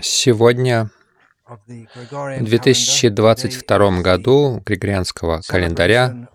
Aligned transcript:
Сегодня, 0.00 0.90
в 1.46 2.44
2022 2.44 4.00
году 4.00 4.62
Григорианского 4.64 5.42
календаря, 5.46 6.28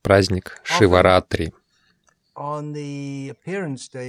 праздник 0.00 0.60
Шиваратри. 0.62 1.52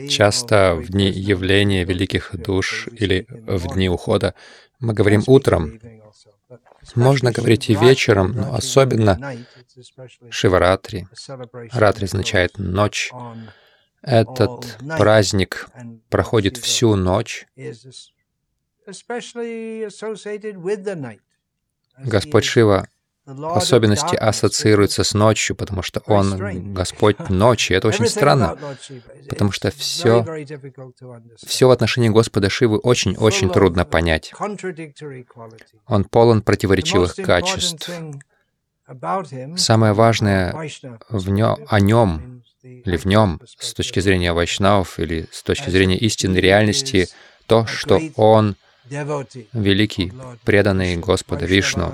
Часто 0.09 0.75
в 0.75 0.87
дни 0.87 1.09
явления 1.09 1.83
великих 1.83 2.33
душ 2.33 2.87
или 2.87 3.27
в 3.29 3.73
дни 3.73 3.89
ухода 3.89 4.35
мы 4.79 4.93
говорим 4.93 5.23
утром. 5.27 5.81
Можно 6.95 7.33
говорить 7.33 7.69
и 7.69 7.75
вечером, 7.75 8.31
но 8.31 8.55
особенно 8.55 9.19
Шиваратри. 10.29 11.07
Ратри 11.73 12.05
означает 12.05 12.57
ночь. 12.57 13.11
Этот 14.03 14.77
праздник 14.97 15.69
проходит 16.09 16.57
всю 16.57 16.95
ночь. 16.95 17.47
Господь 21.97 22.43
Шива 22.43 22.87
в 23.25 23.57
особенности 23.57 24.15
ассоциируется 24.15 25.05
с 25.05 25.13
ночью, 25.13 25.55
потому 25.55 25.81
что 25.81 26.01
Он 26.07 26.73
Господь 26.73 27.17
ночи. 27.29 27.71
Это 27.71 27.87
очень 27.87 28.07
странно, 28.07 28.57
потому 29.29 29.51
что 29.51 29.71
все, 29.71 30.25
все 31.37 31.67
в 31.67 31.71
отношении 31.71 32.09
Господа 32.09 32.49
Шивы 32.49 32.77
очень-очень 32.79 33.49
трудно 33.49 33.85
понять. 33.85 34.33
Он 35.87 36.03
полон 36.03 36.41
противоречивых 36.41 37.15
качеств. 37.15 37.89
Самое 39.55 39.93
важное 39.93 40.53
в 41.09 41.29
нем, 41.29 41.57
о 41.67 41.79
нем 41.79 42.32
или 42.63 42.97
в 42.97 43.05
нем 43.05 43.41
с 43.59 43.73
точки 43.73 43.99
зрения 43.99 44.33
вайшнавов 44.33 44.99
или 44.99 45.27
с 45.31 45.43
точки 45.43 45.69
зрения 45.69 45.97
истинной 45.97 46.39
реальности, 46.39 47.09
то, 47.45 47.65
что 47.65 47.99
он 48.15 48.55
великий, 49.53 50.13
преданный 50.45 50.95
Господа 50.97 51.45
Вишну. 51.45 51.91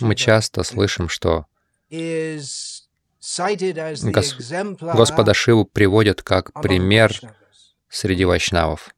Мы 0.00 0.14
часто 0.14 0.62
слышим, 0.62 1.08
что 1.08 1.46
Гос 1.90 2.88
Господа 4.80 5.34
Шиву 5.34 5.64
приводят 5.64 6.22
как 6.22 6.52
пример 6.60 7.12
среди 7.88 8.24
вайшнавов. 8.24 8.94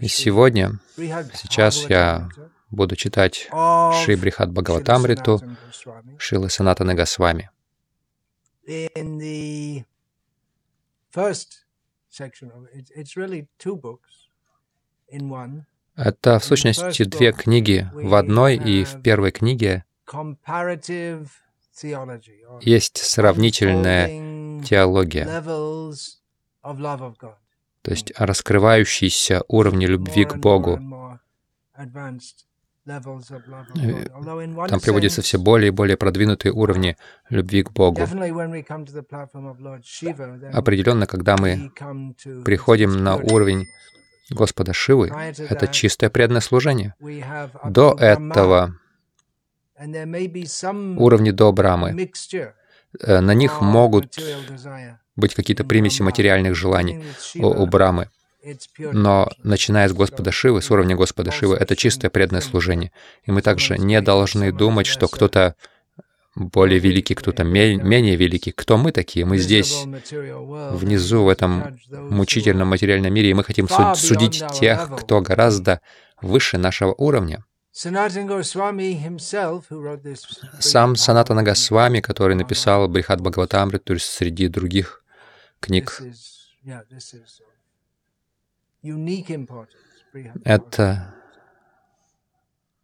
И 0.00 0.08
сегодня, 0.08 0.78
сейчас 0.96 1.88
я 1.88 2.28
буду 2.70 2.96
читать 2.96 3.48
Шри 4.04 4.16
Брихат 4.16 4.50
Бхагаватамриту 4.52 5.40
Шилы 6.18 6.50
Санатаны 6.50 6.94
Госвами. 6.94 7.50
Это, 15.96 16.38
в 16.38 16.44
сущности, 16.44 17.04
две 17.04 17.32
книги 17.32 17.90
в 17.94 18.14
одной, 18.14 18.56
и 18.56 18.84
в 18.84 19.02
первой 19.02 19.32
книге 19.32 19.84
есть 22.60 22.98
сравнительная 22.98 24.62
теология, 24.62 25.42
то 27.88 27.92
есть 27.94 28.12
раскрывающиеся 28.18 29.44
уровни 29.48 29.86
любви 29.86 30.26
к 30.26 30.36
Богу. 30.36 30.78
Там 31.74 32.20
приводятся 34.78 35.22
все 35.22 35.38
более 35.38 35.68
и 35.68 35.70
более 35.70 35.96
продвинутые 35.96 36.52
уровни 36.52 36.98
любви 37.30 37.62
к 37.62 37.70
Богу. 37.70 38.02
Определенно, 40.52 41.06
когда 41.06 41.38
мы 41.38 41.72
приходим 42.44 43.02
на 43.02 43.16
уровень 43.16 43.64
Господа 44.28 44.74
Шивы, 44.74 45.08
это 45.08 45.66
чистое 45.68 46.10
преданное 46.10 46.42
служение. 46.42 46.94
До 47.64 47.96
этого 47.98 48.78
уровни 49.78 51.30
до 51.30 51.52
Брамы, 51.52 52.10
э, 53.00 53.20
на 53.20 53.32
них 53.32 53.62
могут 53.62 54.14
быть 55.18 55.34
какие-то 55.34 55.64
примеси 55.64 56.02
материальных 56.02 56.54
желаний 56.54 57.04
у, 57.34 57.46
у 57.46 57.66
Брамы. 57.66 58.08
Но 58.78 59.30
начиная 59.42 59.88
с 59.88 59.92
Господа 59.92 60.30
Шивы, 60.32 60.62
с 60.62 60.70
уровня 60.70 60.96
Господа 60.96 61.30
Шивы, 61.32 61.56
это 61.56 61.76
чистое 61.76 62.10
преданное 62.10 62.40
служение. 62.40 62.92
И 63.24 63.32
мы 63.32 63.42
также 63.42 63.76
не 63.76 64.00
должны 64.00 64.52
думать, 64.52 64.86
что 64.86 65.08
кто-то 65.08 65.54
более 66.36 66.78
великий, 66.78 67.14
кто-то 67.14 67.42
менее 67.42 68.16
великий. 68.16 68.52
Кто 68.52 68.78
мы 68.78 68.92
такие? 68.92 69.26
Мы 69.26 69.38
здесь, 69.38 69.84
внизу, 70.12 71.24
в 71.24 71.28
этом 71.28 71.78
мучительном 71.90 72.68
материальном 72.68 73.12
мире, 73.12 73.30
и 73.30 73.34
мы 73.34 73.42
хотим 73.42 73.68
судить 73.96 74.44
тех, 74.60 74.88
кто 75.00 75.20
гораздо 75.20 75.80
выше 76.22 76.58
нашего 76.58 76.94
уровня. 76.96 77.44
Сам 80.60 80.96
Санатана 80.96 81.42
Госвами, 81.42 82.00
который 82.00 82.34
написал 82.34 82.88
Брихат 82.88 83.20
Бхагаватамриту 83.20 83.98
среди 83.98 84.48
других 84.48 85.04
книг, 85.60 86.00
это 90.44 91.14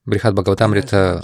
Брихат 0.05 0.35
Бхагаватамрита 0.35 1.23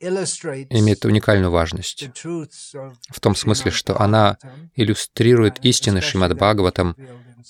имеет 0.00 1.04
уникальную 1.04 1.50
важность 1.50 2.08
в 2.24 3.20
том 3.20 3.34
смысле, 3.34 3.70
что 3.70 4.00
она 4.00 4.38
иллюстрирует 4.74 5.64
истины 5.64 6.00
Шримад 6.00 6.34
Бхагаватам, 6.34 6.96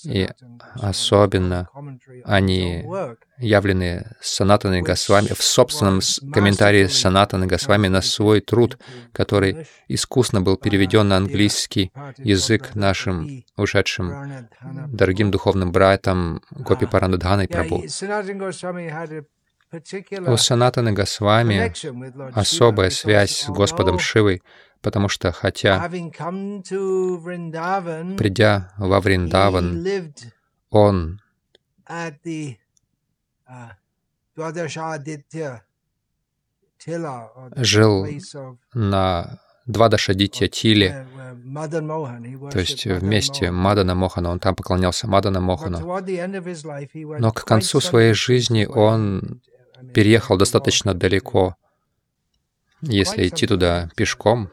и 0.03 0.29
особенно 0.75 1.69
они 2.23 2.85
явлены 3.37 4.11
Санатаной 4.21 4.81
Госвами 4.81 5.27
в 5.27 5.41
собственном 5.41 6.01
комментарии 6.33 6.85
Санатаны 6.85 7.47
Госвами 7.47 7.87
на 7.87 8.01
свой 8.01 8.41
труд, 8.41 8.77
который 9.11 9.67
искусно 9.87 10.41
был 10.41 10.57
переведен 10.57 11.07
на 11.07 11.17
английский 11.17 11.91
язык 12.17 12.75
нашим 12.75 13.43
ушедшим 13.57 14.47
дорогим 14.87 15.31
духовным 15.31 15.71
братом 15.71 16.41
Гопи 16.51 16.85
Паранадханой 16.85 17.47
Прабhu. 17.47 17.83
У 20.27 20.37
Санатаны 20.37 20.93
Госвами 20.93 21.73
особая 22.33 22.89
связь 22.89 23.41
с 23.41 23.49
Господом 23.49 23.99
Шивой, 23.99 24.41
потому 24.85 25.09
что 25.09 25.31
хотя, 25.31 25.89
придя 28.19 28.71
во 28.77 28.99
Вриндаван, 29.01 29.83
он 30.69 31.19
жил 37.55 38.07
на 38.75 39.39
Двадашадитья 39.65 40.47
Тиле, 40.47 41.07
то 42.51 42.59
есть 42.59 42.85
вместе 42.85 43.49
Мадана 43.49 43.95
Мохана, 43.95 44.29
он 44.29 44.39
там 44.39 44.55
поклонялся 44.55 45.07
Мадана 45.07 45.41
Мохану. 45.41 45.79
Но 47.19 47.31
к 47.31 47.43
концу 47.43 47.81
своей 47.81 48.13
жизни 48.13 48.65
он 48.65 49.41
переехал 49.95 50.37
достаточно 50.37 50.93
далеко. 50.93 51.55
Если 52.81 53.27
идти 53.27 53.47
туда 53.47 53.89
пешком, 53.95 54.51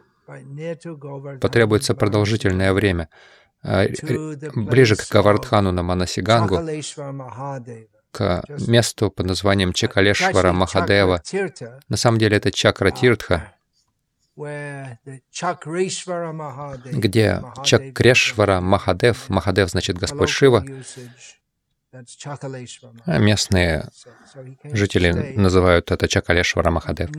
потребуется 1.40 1.94
продолжительное 1.94 2.72
время. 2.72 3.08
А, 3.64 3.86
ближе 4.54 4.96
к 4.96 5.08
Гавардхану 5.08 5.70
на 5.70 5.82
Манасигангу, 5.82 6.58
к 8.10 8.44
месту 8.68 9.10
под 9.10 9.26
названием 9.26 9.72
Чакалешвара 9.72 10.52
Махадева. 10.52 11.22
На 11.88 11.96
самом 11.96 12.18
деле 12.18 12.36
это 12.36 12.50
Чакра 12.50 12.90
Тиртха, 12.90 13.54
где 16.92 17.42
Чакрешвара 17.62 18.60
Махадев, 18.60 19.28
Махадев 19.28 19.70
значит 19.70 19.98
Господь 19.98 20.28
Шива, 20.28 20.64
а 23.04 23.18
местные 23.18 23.88
жители 24.64 25.34
называют 25.36 25.90
это 25.90 26.08
Чакалешвара 26.08 26.70
Махадев. 26.70 27.10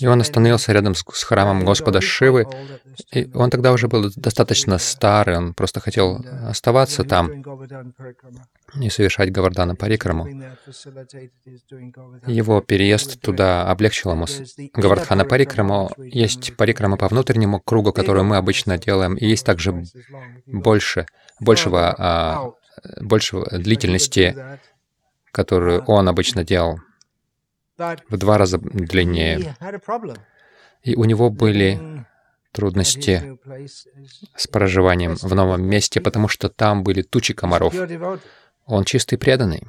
И 0.00 0.06
он 0.06 0.20
остановился 0.20 0.72
рядом 0.72 0.94
с, 0.94 1.22
храмом 1.22 1.64
Господа 1.64 2.00
Шивы, 2.00 2.46
и 3.12 3.30
он 3.34 3.50
тогда 3.50 3.72
уже 3.72 3.88
был 3.88 4.10
достаточно 4.16 4.78
старый, 4.78 5.36
он 5.36 5.54
просто 5.54 5.80
хотел 5.80 6.24
оставаться 6.42 7.04
там 7.04 7.42
и 8.80 8.90
совершать 8.90 9.32
Гавардана 9.32 9.76
Парикраму. 9.76 10.26
Его 12.26 12.60
переезд 12.60 13.20
туда 13.20 13.70
облегчил 13.70 14.12
ему 14.12 14.26
Гавардхана 14.74 15.24
Парикраму. 15.24 15.90
Есть 15.98 16.56
парикрама 16.56 16.96
по 16.96 17.08
внутреннему 17.08 17.60
кругу, 17.60 17.92
которую 17.92 18.24
мы 18.24 18.36
обычно 18.36 18.78
делаем, 18.78 19.14
и 19.14 19.26
есть 19.26 19.46
также 19.46 19.84
больше, 20.46 21.06
большего 21.40 21.94
а, 21.96 22.52
больше 23.00 23.42
длительности, 23.50 24.36
которую 25.30 25.82
он 25.84 26.08
обычно 26.08 26.44
делал, 26.44 26.80
в 27.76 28.16
два 28.16 28.38
раза 28.38 28.58
длиннее. 28.58 29.54
И 30.82 30.94
у 30.96 31.04
него 31.04 31.30
были 31.30 32.04
трудности 32.52 33.38
с 34.36 34.46
проживанием 34.46 35.16
в 35.16 35.34
новом 35.34 35.64
месте, 35.64 36.00
потому 36.00 36.28
что 36.28 36.48
там 36.48 36.84
были 36.84 37.02
тучи 37.02 37.34
комаров. 37.34 37.74
Он 38.66 38.84
чистый 38.84 39.16
преданный, 39.16 39.62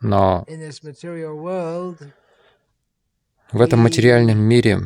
но 0.00 0.46
в 3.52 3.60
этом 3.60 3.80
материальном 3.80 4.38
мире 4.38 4.80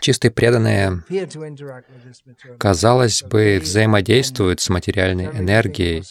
чистые 0.00 0.30
преданные, 0.30 1.02
казалось 2.58 3.22
бы, 3.22 3.60
взаимодействуют 3.62 4.60
с 4.60 4.70
материальной 4.70 5.26
энергией 5.26 6.02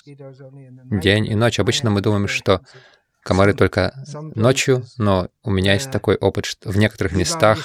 день 1.02 1.26
и 1.26 1.36
ночь. 1.36 1.60
Обычно 1.60 1.90
мы 1.90 2.02
думаем, 2.02 2.28
что 2.28 2.62
комары 3.26 3.56
только 3.56 3.92
ночью, 4.36 4.86
но 4.98 5.30
у 5.44 5.50
меня 5.50 5.74
есть 5.74 5.90
такой 5.92 6.16
опыт, 6.16 6.46
что 6.46 6.70
в 6.70 6.78
некоторых 6.78 7.14
местах 7.14 7.58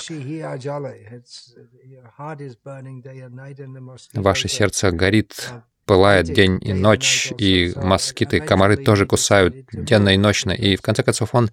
ваше 4.14 4.48
сердце 4.48 4.90
горит 4.90 5.52
пылает 5.84 6.26
день 6.26 6.58
и 6.62 6.72
ночь, 6.72 7.32
и 7.36 7.72
москиты, 7.76 8.40
комары 8.40 8.76
тоже 8.76 9.06
кусают 9.06 9.54
денно 9.72 10.10
и 10.10 10.16
ночно. 10.16 10.52
И 10.52 10.76
в 10.76 10.82
конце 10.82 11.02
концов 11.02 11.34
он 11.34 11.50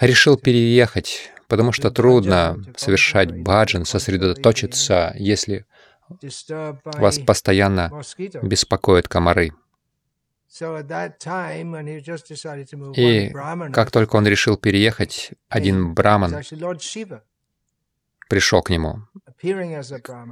решил 0.00 0.36
переехать, 0.36 1.32
потому 1.48 1.72
что 1.72 1.90
трудно 1.90 2.64
совершать 2.76 3.32
баджан, 3.42 3.84
сосредоточиться, 3.84 5.12
если 5.18 5.66
вас 6.84 7.18
постоянно 7.18 7.90
беспокоят 8.42 9.08
комары. 9.08 9.52
И 12.94 13.30
как 13.72 13.90
только 13.90 14.16
он 14.16 14.26
решил 14.26 14.56
переехать, 14.56 15.30
один 15.48 15.94
браман 15.94 16.42
пришел 18.32 18.62
к 18.62 18.70
нему, 18.70 19.00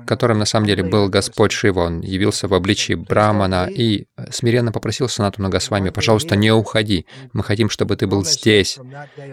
которым 0.06 0.38
на 0.38 0.46
самом 0.46 0.66
деле 0.66 0.82
был 0.82 1.10
Господь 1.10 1.52
Шива. 1.52 1.80
Он 1.80 2.00
явился 2.00 2.48
в 2.48 2.54
обличии 2.54 2.94
Брамана 2.94 3.68
и 3.70 4.06
смиренно 4.30 4.72
попросил 4.72 5.06
Санату 5.06 5.42
Нагасвами, 5.42 5.90
«Пожалуйста, 5.90 6.34
не 6.34 6.50
уходи, 6.50 7.04
мы 7.34 7.42
хотим, 7.42 7.68
чтобы 7.68 7.96
ты 7.96 8.06
был 8.06 8.24
здесь». 8.24 8.78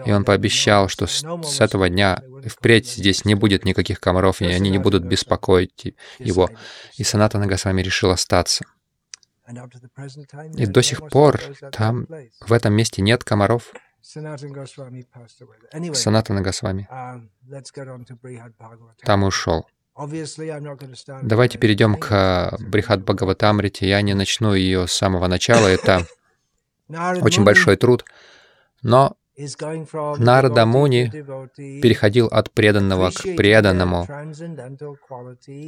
И 0.04 0.12
он 0.12 0.24
пообещал, 0.24 0.88
что 0.88 1.06
с 1.06 1.60
этого 1.60 1.88
дня 1.88 2.22
впредь 2.46 2.88
здесь 2.88 3.24
не 3.24 3.34
будет 3.34 3.64
никаких 3.64 4.00
комаров, 4.00 4.42
и 4.42 4.46
они 4.46 4.68
не 4.68 4.78
будут 4.78 5.02
беспокоить 5.02 5.94
его. 6.18 6.50
И 6.98 7.04
Саната 7.04 7.38
Нагасвами 7.38 7.80
решил 7.80 8.10
остаться. 8.10 8.66
И 10.56 10.66
до 10.66 10.82
сих 10.82 11.08
пор 11.08 11.40
там, 11.72 12.06
в 12.40 12.52
этом 12.52 12.74
месте 12.74 13.02
нет 13.02 13.24
комаров. 13.24 13.72
Санатана 15.94 16.40
Госвами. 16.40 16.88
Um, 16.90 17.28
там 19.02 19.24
ушел. 19.24 19.66
Давайте 21.22 21.58
перейдем 21.58 21.96
к 21.96 22.56
Брихат 22.60 23.02
Бхагаватамрите. 23.02 23.88
Я 23.88 24.00
не 24.02 24.14
начну 24.14 24.54
ее 24.54 24.86
с 24.86 24.92
самого 24.92 25.26
начала. 25.26 25.66
Это 25.66 26.06
очень 26.88 27.44
большой 27.44 27.76
труд. 27.76 28.04
Но 28.82 29.17
Нарада 30.18 30.66
Муни 30.66 31.10
переходил 31.80 32.26
от 32.26 32.50
преданного 32.50 33.10
к 33.10 33.22
преданному, 33.36 34.06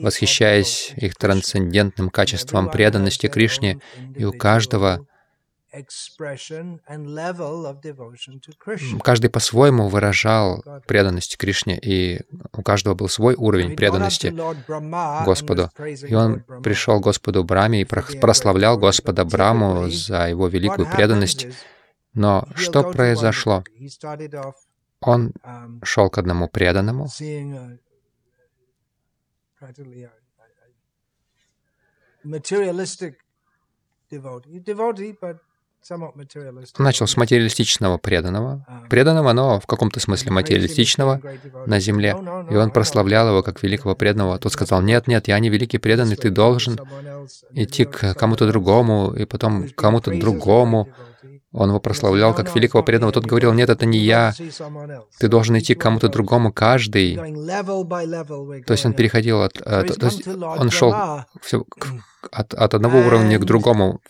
восхищаясь 0.03 0.93
их 0.97 1.15
трансцендентным 1.15 2.11
качеством 2.11 2.71
преданности 2.71 3.29
Кришне, 3.29 3.81
и 4.17 4.25
у 4.25 4.33
каждого 4.33 5.07
Каждый 9.05 9.31
по-своему 9.31 9.87
выражал 9.89 10.65
преданность 10.89 11.37
Кришне, 11.37 11.79
и 11.79 12.23
у 12.53 12.63
каждого 12.63 12.95
был 12.95 13.09
свой 13.09 13.37
уровень 13.37 13.77
преданности 13.77 14.35
Господу. 15.25 15.71
И 16.09 16.13
он 16.13 16.43
пришел 16.65 16.99
к 16.99 17.05
Господу 17.05 17.45
Браме 17.45 17.83
и 17.83 17.85
прославлял 17.85 18.79
Господа 18.79 19.25
Браму 19.25 19.89
за 19.91 20.29
его 20.29 20.49
великую 20.49 20.89
преданность. 20.91 21.47
Но 22.15 22.47
что 22.57 22.91
произошло? 22.91 23.65
Он 25.01 25.33
um, 25.43 25.83
шел 25.83 26.11
к 26.11 26.19
одному 26.19 26.49
преданному, 26.49 27.09
начал 36.79 37.07
с 37.07 37.17
материалистичного 37.17 37.97
преданного, 37.97 38.65
а. 38.69 38.87
преданного, 38.89 39.33
но 39.33 39.61
в 39.61 39.67
каком-то 39.67 40.01
смысле 40.01 40.33
материалистичного 40.33 41.21
на 41.67 41.81
земле, 41.81 42.15
и 42.51 42.55
он 42.57 42.71
прославлял 42.71 43.29
его 43.29 43.43
как 43.43 43.62
великого 43.62 43.95
преданного. 43.95 44.39
Тот 44.39 44.53
сказал, 44.53 44.83
нет, 44.83 45.07
нет, 45.07 45.29
я 45.29 45.39
не 45.39 45.49
великий 45.49 45.79
преданный, 45.79 46.17
ты 46.17 46.31
должен 46.31 46.79
идти 47.53 47.87
к 47.87 48.15
кому-то 48.15 48.47
другому, 48.47 49.12
и 49.15 49.25
потом 49.25 49.71
к 49.71 49.75
кому-то 49.75 50.11
другому. 50.19 50.89
Он 51.52 51.70
его 51.70 51.81
прославлял 51.81 52.32
как 52.32 52.55
великого 52.55 52.85
преданного. 52.85 53.12
Тот 53.12 53.26
говорил, 53.26 53.52
нет, 53.52 53.70
это 53.70 53.85
не 53.85 53.99
я, 53.99 54.32
ты 55.19 55.29
должен 55.29 55.58
идти 55.58 55.75
к 55.75 55.81
кому-то 55.81 56.08
другому, 56.08 56.52
каждый. 56.52 57.17
То 57.17 58.73
есть 58.73 58.87
он 58.87 58.93
переходил 58.93 59.43
от... 59.43 59.61
от 59.61 59.97
то 59.99 60.06
есть 60.06 60.26
он 60.26 60.70
шел 60.70 60.94
все, 61.43 61.64
от, 62.31 62.55
от 62.55 62.75
одного 62.75 63.00
уровня 63.00 63.38
к 63.38 63.44
другому, 63.44 64.00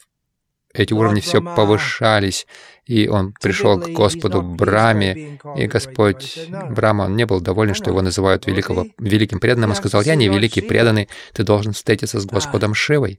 эти 0.72 0.92
уровни 0.92 1.20
все 1.20 1.40
повышались, 1.42 2.46
и 2.84 3.08
он 3.08 3.32
пришел 3.40 3.81
к 3.81 3.88
Господу 3.88 4.42
Браме, 4.42 5.40
и 5.56 5.66
Господь 5.66 6.48
Брама, 6.70 7.04
он 7.04 7.16
не 7.16 7.26
был 7.26 7.40
доволен, 7.40 7.75
что 7.75 7.90
его 7.90 8.02
называют 8.02 8.46
великого, 8.46 8.87
великим 8.98 9.40
преданным, 9.40 9.72
и 9.72 9.75
сказал, 9.75 10.02
«Я 10.02 10.14
не 10.14 10.28
великий 10.28 10.60
преданный, 10.60 11.08
ты 11.32 11.42
должен 11.42 11.72
встретиться 11.72 12.20
с 12.20 12.26
Господом 12.26 12.75
Шивой». 12.75 13.19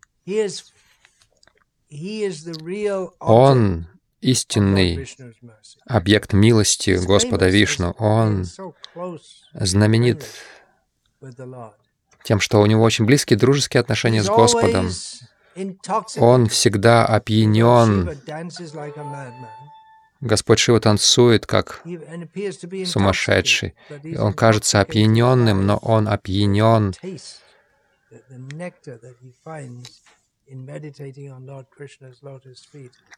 Он 3.19 3.87
истинный 4.21 5.07
объект 5.85 6.33
милости 6.33 6.97
Господа 7.03 7.49
Вишну. 7.49 7.95
Он 7.97 8.45
знаменит 9.53 10.25
тем, 12.23 12.39
что 12.39 12.61
у 12.61 12.65
него 12.65 12.83
очень 12.83 13.05
близкие 13.05 13.37
дружеские 13.37 13.81
отношения 13.81 14.23
с 14.23 14.27
Господом. 14.27 14.89
Он 16.17 16.47
всегда 16.47 17.05
опьянен. 17.05 18.09
Господь 20.21 20.59
Шива 20.59 20.79
танцует 20.79 21.47
как 21.47 21.83
сумасшедший. 22.85 23.75
Он 24.17 24.33
кажется 24.33 24.79
опьяненным, 24.79 25.65
но 25.65 25.77
он 25.77 26.07
опьянен 26.07 26.93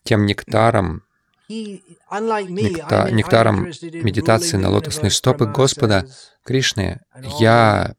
тем 0.04 0.26
нектаром, 0.26 1.04
некта, 1.50 3.10
нектаром 3.12 3.66
медитации 3.66 4.58
на 4.58 4.70
лотосные 4.70 5.12
стопы 5.12 5.46
Господа 5.46 6.08
Кришны. 6.44 7.02
Я 7.40 7.96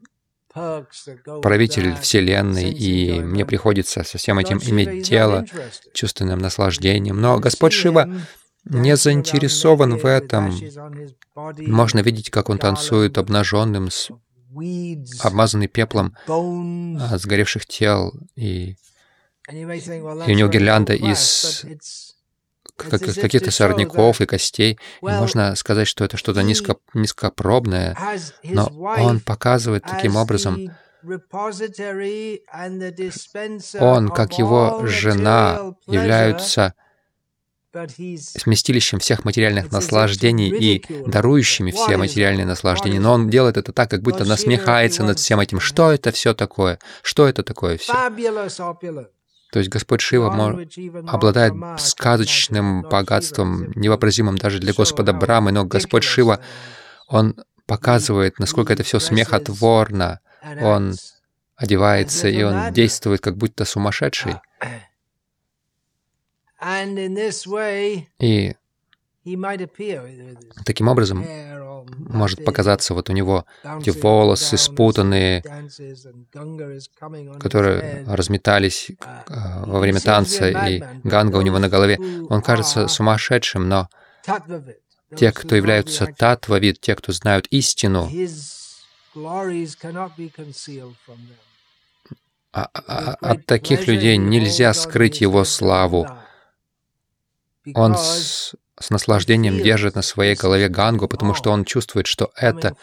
правитель 1.42 1.96
Вселенной, 1.96 2.70
и 2.70 3.20
мне 3.20 3.44
приходится 3.44 4.04
со 4.04 4.18
всем 4.18 4.38
этим 4.38 4.58
иметь 4.58 5.08
дело, 5.08 5.44
чувственным 5.92 6.38
наслаждением. 6.38 7.20
Но 7.20 7.38
Господь 7.38 7.72
Шива 7.72 8.08
не 8.64 8.96
заинтересован 8.96 9.98
в 9.98 10.06
этом. 10.06 10.54
Можно 11.34 12.00
видеть, 12.00 12.30
как 12.30 12.48
он 12.50 12.58
танцует 12.58 13.18
обнаженным, 13.18 13.90
с 13.90 14.10
обмазанный 15.20 15.66
пеплом 15.66 16.14
а, 16.28 17.18
сгоревших 17.18 17.66
тел, 17.66 18.14
и, 18.36 18.76
и 19.50 19.64
у 19.64 20.34
него 20.34 20.48
гирлянда 20.48 20.94
из 20.94 21.64
каких-то 22.76 23.50
сорняков 23.50 24.20
и 24.20 24.26
костей. 24.26 24.78
И 25.02 25.06
можно 25.06 25.54
сказать, 25.54 25.86
что 25.86 26.04
это 26.04 26.16
что-то 26.16 26.42
низко, 26.42 26.76
низкопробное, 26.92 27.96
но 28.42 28.66
он 28.66 29.20
показывает 29.20 29.84
таким 29.84 30.16
образом, 30.16 30.70
он, 33.78 34.08
как 34.08 34.38
его 34.38 34.86
жена, 34.86 35.74
являются 35.86 36.74
сместилищем 38.18 39.00
всех 39.00 39.24
материальных 39.24 39.72
наслаждений 39.72 40.48
и 40.48 40.84
дарующими 41.06 41.72
все 41.72 41.96
материальные 41.96 42.46
наслаждения. 42.46 43.00
Но 43.00 43.12
он 43.12 43.28
делает 43.28 43.56
это 43.56 43.72
так, 43.72 43.90
как 43.90 44.02
будто 44.02 44.24
насмехается 44.24 45.02
над 45.02 45.18
всем 45.18 45.40
этим. 45.40 45.60
Что 45.60 45.92
это 45.92 46.12
все 46.12 46.34
такое? 46.34 46.78
Что 47.02 47.28
это 47.28 47.42
такое 47.42 47.76
все? 47.76 47.92
То 49.54 49.60
есть 49.60 49.70
Господь 49.70 50.00
Шива 50.00 50.32
обладает 51.06 51.54
сказочным 51.78 52.82
богатством, 52.82 53.70
невообразимым 53.76 54.36
даже 54.36 54.58
для 54.58 54.72
Господа 54.72 55.12
Брамы, 55.12 55.52
но 55.52 55.64
Господь 55.64 56.02
Шива, 56.02 56.40
Он 57.06 57.36
показывает, 57.64 58.40
насколько 58.40 58.72
это 58.72 58.82
все 58.82 58.98
смехотворно. 58.98 60.18
Он 60.60 60.96
одевается, 61.54 62.26
и 62.26 62.42
он 62.42 62.72
действует 62.72 63.20
как 63.20 63.36
будто 63.36 63.64
сумасшедший. 63.64 64.40
И 68.18 68.56
таким 70.66 70.88
образом 70.88 71.24
может 71.98 72.44
показаться, 72.44 72.94
вот 72.94 73.10
у 73.10 73.12
него 73.12 73.44
эти 73.80 73.90
волосы 73.90 74.56
спутанные, 74.56 75.42
которые 77.40 78.04
разметались 78.06 78.90
uh, 78.90 79.66
во 79.66 79.80
время 79.80 80.00
танца, 80.00 80.48
и 80.68 80.82
ганга 81.04 81.36
у 81.36 81.42
него 81.42 81.58
на 81.58 81.68
голове. 81.68 81.98
Он 82.28 82.42
кажется 82.42 82.88
сумасшедшим, 82.88 83.68
но 83.68 83.88
те, 85.16 85.32
кто 85.32 85.56
являются 85.56 86.06
татвавид, 86.06 86.80
те, 86.80 86.94
кто 86.94 87.12
знают 87.12 87.46
истину, 87.48 88.10
а, 92.56 92.70
а, 92.72 93.14
от 93.20 93.46
таких 93.46 93.88
людей 93.88 94.16
нельзя 94.16 94.72
скрыть 94.74 95.20
его 95.20 95.44
славу. 95.44 96.06
Он 97.74 97.96
с, 97.96 98.54
с 98.84 98.90
наслаждением 98.90 99.62
держит 99.62 99.94
на 99.94 100.02
своей 100.02 100.34
голове 100.34 100.68
гангу, 100.68 101.08
потому 101.08 101.32
что 101.32 101.50
он 101.50 101.64
чувствует, 101.64 102.06
что 102.06 102.30
это, 102.36 102.76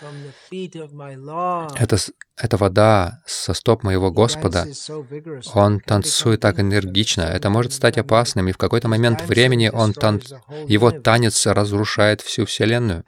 это, 0.49 1.97
это 2.37 2.57
вода 2.57 3.21
со 3.27 3.53
стоп 3.53 3.83
моего 3.83 4.09
Господа. 4.09 4.65
Он 5.53 5.79
танцует 5.79 6.39
так 6.39 6.59
энергично. 6.59 7.21
Это 7.21 7.51
может 7.51 7.73
стать 7.73 7.99
опасным, 7.99 8.47
и 8.47 8.51
в 8.51 8.57
какой-то 8.57 8.87
момент 8.87 9.21
времени 9.21 9.69
он 9.71 9.93
тан... 9.93 10.19
его 10.67 10.89
танец 10.89 11.45
разрушает 11.45 12.21
всю 12.21 12.47
Вселенную. 12.47 13.03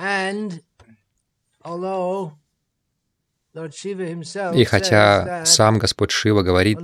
И 4.53 4.63
хотя 4.65 5.45
сам 5.45 5.79
Господь 5.79 6.11
Шива 6.11 6.43
говорит, 6.43 6.79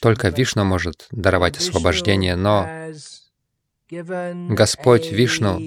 только 0.00 0.28
Вишну 0.28 0.64
может 0.64 1.06
даровать 1.10 1.58
освобождение, 1.58 2.36
но 2.36 2.66
Господь 3.90 5.12
Вишну 5.12 5.60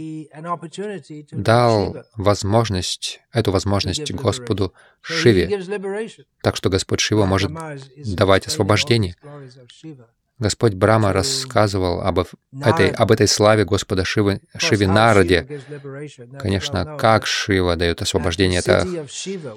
дал 1.31 1.97
возможность, 2.15 3.21
эту 3.31 3.51
возможность 3.51 4.11
Господу 4.11 4.73
Шиве. 5.01 5.49
Так 6.41 6.55
что 6.55 6.69
Господь 6.69 6.99
Шива 6.99 7.25
может 7.25 7.51
давать 8.15 8.47
освобождение. 8.47 9.15
Господь 10.39 10.75
Брама 10.75 11.13
рассказывал 11.13 12.01
об 12.01 12.19
этой, 12.19 12.89
об 12.89 13.11
этой 13.11 13.27
славе 13.27 13.65
Господа 13.65 14.05
Шивы, 14.05 14.41
Шиве 14.57 14.87
Нараде. 14.87 15.61
Конечно, 16.39 16.97
как 16.97 17.25
Шива 17.25 17.75
дает 17.75 18.03
освобождение, 18.03 18.59
это 18.59 18.85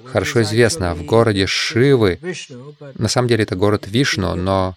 хорошо 0.05 0.41
известно. 0.41 0.95
В 0.95 1.05
городе 1.05 1.45
Шивы, 1.45 2.19
на 2.95 3.07
самом 3.09 3.27
деле 3.27 3.43
это 3.43 3.55
город 3.55 3.85
Вишну, 3.87 4.35
но 4.35 4.75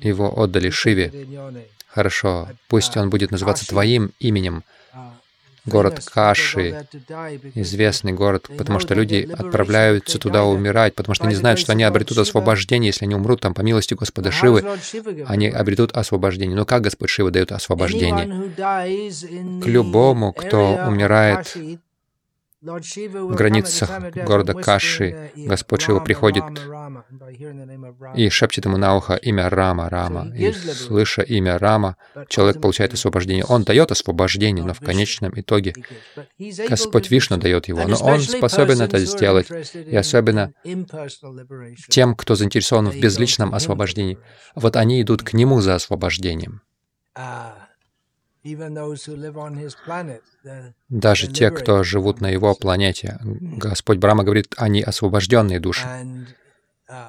его 0.00 0.42
отдали 0.42 0.70
Шиве. 0.70 1.12
Хорошо, 1.88 2.48
пусть 2.68 2.96
он 2.96 3.10
будет 3.10 3.30
называться 3.30 3.66
твоим 3.66 4.12
именем 4.18 4.64
город 5.66 6.04
Каши, 6.12 6.86
известный 7.54 8.12
город, 8.12 8.48
потому 8.56 8.80
что 8.80 8.94
люди 8.94 9.28
отправляются 9.32 10.18
туда 10.18 10.44
умирать, 10.44 10.94
потому 10.94 11.14
что 11.14 11.24
они 11.24 11.34
знают, 11.34 11.58
что 11.58 11.72
они 11.72 11.84
обретут 11.84 12.18
освобождение, 12.18 12.88
если 12.88 13.04
они 13.04 13.14
умрут 13.14 13.40
там 13.40 13.54
по 13.54 13.62
милости 13.62 13.94
Господа 13.94 14.30
Шивы, 14.30 14.64
они 15.26 15.48
обретут 15.48 15.92
освобождение. 15.92 16.56
Но 16.56 16.64
как 16.64 16.82
Господь 16.82 17.10
Шива 17.10 17.30
дает 17.30 17.52
освобождение? 17.52 18.52
К 19.62 19.66
любому, 19.66 20.32
кто 20.32 20.80
умирает 20.86 21.56
в 22.64 23.34
границах 23.34 23.90
города 24.14 24.54
Каши 24.54 25.30
Господь 25.36 25.82
Шива 25.82 26.00
приходит 26.00 26.44
и 28.14 28.30
шепчет 28.30 28.64
ему 28.64 28.78
на 28.78 28.96
ухо 28.96 29.16
имя 29.16 29.50
Рама, 29.50 29.90
Рама. 29.90 30.34
И 30.34 30.50
слыша 30.52 31.20
имя 31.20 31.58
Рама, 31.58 31.96
человек 32.28 32.62
получает 32.62 32.94
освобождение. 32.94 33.44
Он 33.44 33.64
дает 33.64 33.92
освобождение, 33.92 34.64
но 34.64 34.72
в 34.72 34.80
конечном 34.80 35.32
итоге 35.38 35.74
Господь 36.68 37.10
Вишну 37.10 37.36
дает 37.36 37.68
его. 37.68 37.86
Но 37.86 37.98
он 37.98 38.20
способен 38.20 38.80
это 38.80 38.98
сделать. 39.04 39.48
И 39.74 39.94
особенно 39.94 40.54
тем, 41.90 42.14
кто 42.14 42.34
заинтересован 42.34 42.88
в 42.88 42.98
безличном 42.98 43.54
освобождении. 43.54 44.18
Вот 44.54 44.76
они 44.76 45.02
идут 45.02 45.22
к 45.22 45.34
Нему 45.34 45.60
за 45.60 45.74
освобождением. 45.74 46.62
Даже 50.88 51.28
те, 51.28 51.50
кто 51.50 51.82
живут 51.82 52.20
на 52.20 52.28
его 52.28 52.54
планете, 52.54 53.18
Господь 53.22 53.98
Брама 53.98 54.22
говорит, 54.22 54.54
они 54.56 54.82
освобожденные 54.82 55.60
души. 55.60 55.86
Uh, 56.86 57.08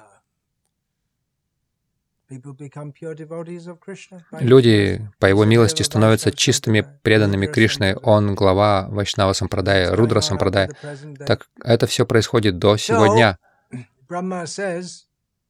Люди, 4.40 5.08
по 5.20 5.28
его 5.28 5.46
милости, 5.46 5.84
становятся 5.84 6.32
чистыми, 6.32 6.86
преданными 7.04 7.46
Кришне. 7.46 7.96
Он 7.98 8.34
глава 8.34 8.88
Вайшнава 8.90 9.34
Сампрадая, 9.34 9.96
Рудра 9.96 10.22
Сампрадая. 10.22 10.72
Так 11.28 11.48
это 11.64 11.86
все 11.86 12.06
происходит 12.06 12.58
до 12.58 12.78
сего 12.78 13.14
дня. 13.14 13.38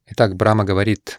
Итак, 0.08 0.36
Брама 0.36 0.64
говорит, 0.64 1.18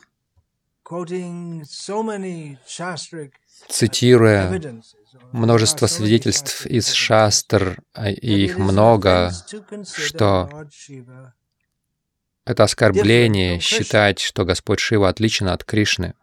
цитируя 3.67 4.81
множество 5.31 5.87
свидетельств 5.87 6.65
из 6.65 6.91
шастр, 6.91 7.81
а, 7.93 8.09
и 8.09 8.45
их 8.45 8.57
много, 8.57 9.31
что 9.93 10.67
это 12.45 12.63
оскорбление 12.63 13.59
считать, 13.59 14.19
что 14.19 14.45
Господь 14.45 14.79
Шива 14.79 15.09
отличен 15.09 15.49
от 15.49 15.63
Кришны. 15.63 16.13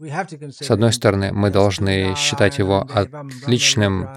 С 0.00 0.70
одной 0.70 0.92
стороны, 0.92 1.32
мы 1.32 1.50
должны 1.50 2.14
считать 2.16 2.58
его 2.58 2.80
отличным 2.82 4.08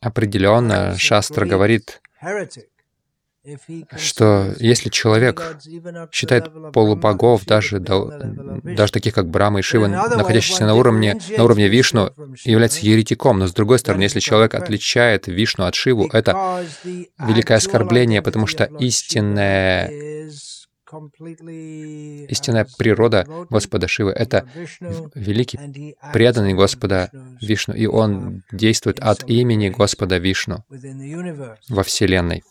Определенно, 0.00 0.96
Шастра 0.98 1.46
говорит, 1.46 2.00
что 3.96 4.54
если 4.58 4.90
человек 4.90 5.58
считает 6.12 6.50
полубогов, 6.72 7.46
даже, 7.46 7.78
даже 7.78 8.92
таких 8.92 9.14
как 9.14 9.28
Брама 9.28 9.60
и 9.60 9.62
Шива, 9.62 9.86
находящихся 9.86 10.66
на 10.66 10.74
уровне, 10.74 11.20
на 11.36 11.44
уровне 11.44 11.68
Вишну, 11.68 12.10
является 12.44 12.84
еретиком. 12.84 13.38
Но 13.38 13.46
с 13.46 13.54
другой 13.54 13.78
стороны, 13.78 14.02
если 14.02 14.20
человек 14.20 14.54
отличает 14.54 15.28
Вишну 15.28 15.66
от 15.66 15.74
Шиву, 15.76 16.08
это 16.12 16.64
великое 16.84 17.58
оскорбление, 17.58 18.20
потому 18.20 18.46
что 18.46 18.64
истинное 18.80 20.30
Истинная 22.28 22.66
природа 22.78 23.26
Господа 23.50 23.88
Шивы— 23.88 24.10
это 24.12 24.48
великий 25.14 25.96
преданный 26.12 26.54
Господа 26.54 27.10
Вишну, 27.40 27.74
и 27.74 27.86
он 27.86 28.42
действует 28.52 29.00
от 29.00 29.28
имени 29.28 29.68
Господа 29.68 30.18
Вишну 30.18 30.64
во 31.68 31.82
Вселенной. 31.82 32.42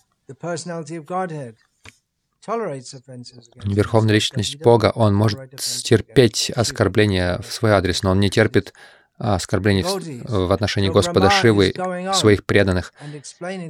Верховная 3.64 4.14
личность 4.14 4.58
Бога, 4.62 4.92
он 4.94 5.16
может 5.16 5.60
стерпеть 5.60 6.52
оскорбления 6.56 7.40
в 7.40 7.52
свой 7.52 7.72
адрес, 7.72 8.04
но 8.04 8.12
он 8.12 8.20
не 8.20 8.30
терпит 8.30 8.74
оскорблений 9.18 9.84
в 9.84 10.52
отношении 10.52 10.90
Господа 10.90 11.30
Шивы, 11.30 11.74
своих 12.14 12.46
преданных. 12.46 12.94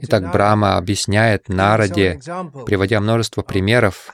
Итак, 0.02 0.32
Брама 0.32 0.78
объясняет 0.78 1.50
Нараде, 1.50 2.20
приводя 2.66 3.00
множество 3.00 3.42
примеров 3.42 4.14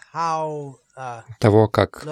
того, 1.39 1.67
как 1.67 2.05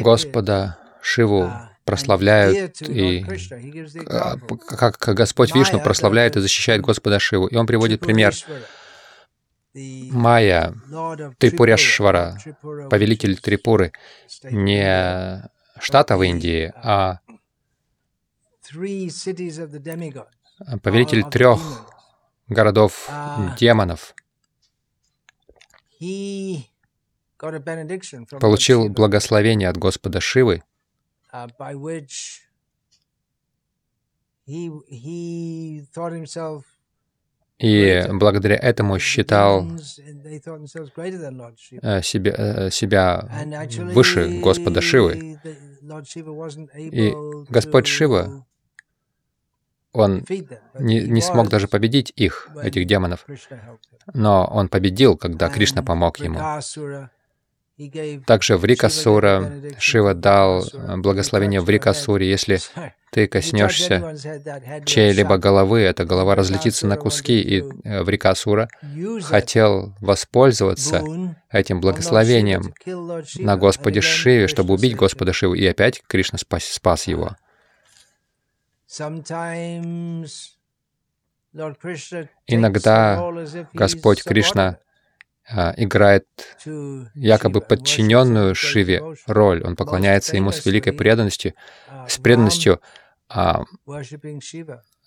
Господа 0.00 0.78
Шиву 1.00 1.52
прославляют, 1.84 2.80
и 2.82 3.26
как 4.68 4.98
Господь 4.98 5.54
Вишну 5.54 5.80
прославляет 5.80 6.36
и 6.36 6.40
защищает 6.40 6.80
Господа 6.80 7.18
Шиву. 7.18 7.46
И 7.46 7.56
он 7.56 7.66
приводит 7.66 8.00
пример. 8.00 8.34
Майя, 9.74 10.72
Трипуряшвара, 11.38 12.38
повелитель 12.90 13.40
Трипуры, 13.40 13.92
не 14.44 15.50
штата 15.80 16.16
в 16.16 16.22
Индии, 16.22 16.72
а 16.76 17.20
повелитель 20.82 21.24
трех 21.24 21.60
городов 22.48 23.10
демонов, 23.58 24.14
получил 28.40 28.88
благословение 28.88 29.68
от 29.68 29.76
Господа 29.76 30.20
Шивы, 30.20 30.62
и 37.58 38.04
благодаря 38.10 38.56
этому 38.56 38.98
считал 38.98 39.64
э, 39.64 40.40
себя, 42.02 42.34
э, 42.36 42.70
себя 42.70 43.28
выше 43.92 44.40
Господа 44.40 44.80
Шивы. 44.80 45.38
И 46.76 47.14
Господь 47.48 47.86
Шива, 47.86 48.44
Он 49.92 50.24
не, 50.78 51.00
не 51.02 51.20
смог 51.20 51.48
даже 51.48 51.68
победить 51.68 52.12
их, 52.16 52.48
этих 52.60 52.86
демонов, 52.86 53.24
но 54.12 54.44
Он 54.46 54.68
победил, 54.68 55.16
когда 55.16 55.48
Кришна 55.48 55.82
помог 55.84 56.18
ему. 56.18 56.40
Также 58.26 58.56
в 58.56 58.64
Рикасура 58.64 59.52
Шива 59.78 60.14
дал 60.14 60.64
благословение 60.98 61.60
в 61.60 61.68
Рикасуре. 61.68 62.30
Если 62.30 62.60
ты 63.10 63.26
коснешься 63.26 64.14
чьей-либо 64.86 65.38
головы, 65.38 65.80
эта 65.80 66.04
голова 66.04 66.36
разлетится 66.36 66.86
на 66.86 66.96
куски, 66.96 67.40
и 67.40 67.62
э, 67.84 68.02
в 68.02 68.08
Рикасура 68.08 68.68
хотел 69.22 69.92
воспользоваться 70.00 71.02
этим 71.50 71.80
благословением 71.80 72.74
на 73.38 73.56
Господе 73.56 74.00
Шиве, 74.00 74.46
чтобы 74.46 74.74
убить 74.74 74.94
Господа 74.94 75.32
Шиву, 75.32 75.54
и 75.54 75.66
опять 75.66 76.00
Кришна 76.06 76.38
спас, 76.38 76.64
спас 76.64 77.08
его. 77.08 77.36
Иногда 82.46 83.30
Господь 83.72 84.22
Кришна 84.22 84.78
играет 85.48 86.26
якобы 87.14 87.60
подчиненную 87.60 88.54
Шиве 88.54 89.02
роль. 89.26 89.62
Он 89.62 89.76
поклоняется 89.76 90.36
ему 90.36 90.52
с 90.52 90.64
великой 90.64 90.92
преданностью, 90.92 91.54
с 92.08 92.18
преданностью. 92.18 92.80
А 93.28 93.64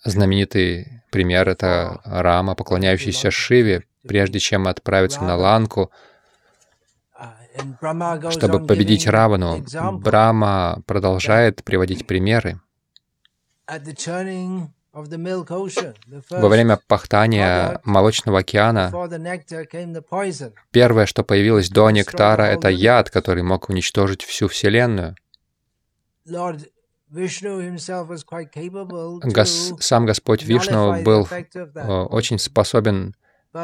знаменитый 0.04 1.02
пример— 1.10 1.48
это 1.50 2.00
Рама, 2.04 2.54
поклоняющийся 2.54 3.30
Шиве, 3.30 3.84
прежде 4.06 4.38
чем 4.38 4.68
отправиться 4.68 5.22
на 5.22 5.36
Ланку, 5.36 5.90
чтобы 8.30 8.66
победить 8.66 9.06
Равану. 9.06 9.64
Брама 9.92 10.82
продолжает 10.86 11.64
приводить 11.64 12.06
примеры. 12.06 12.60
Во 16.30 16.48
время 16.48 16.78
пахтания 16.86 17.80
молочного 17.84 18.40
океана 18.40 18.90
первое, 20.70 21.06
что 21.06 21.22
появилось 21.24 21.70
до 21.70 21.90
нектара, 21.90 22.42
это 22.42 22.68
яд, 22.68 23.10
который 23.10 23.42
мог 23.42 23.68
уничтожить 23.68 24.22
всю 24.22 24.48
Вселенную. 24.48 25.14
Гос, 29.22 29.72
сам 29.80 30.06
Господь 30.06 30.42
Вишну 30.42 31.02
был 31.02 31.28
очень 32.10 32.38
способен 32.38 33.14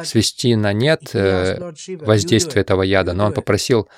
свести 0.05 0.57
на 0.57 0.73
нет 0.73 1.15
э, 1.15 1.73
воздействие 2.01 2.63
этого 2.63 2.83
яда, 2.83 3.13
но 3.13 3.27
он 3.27 3.33
попросил 3.35 3.89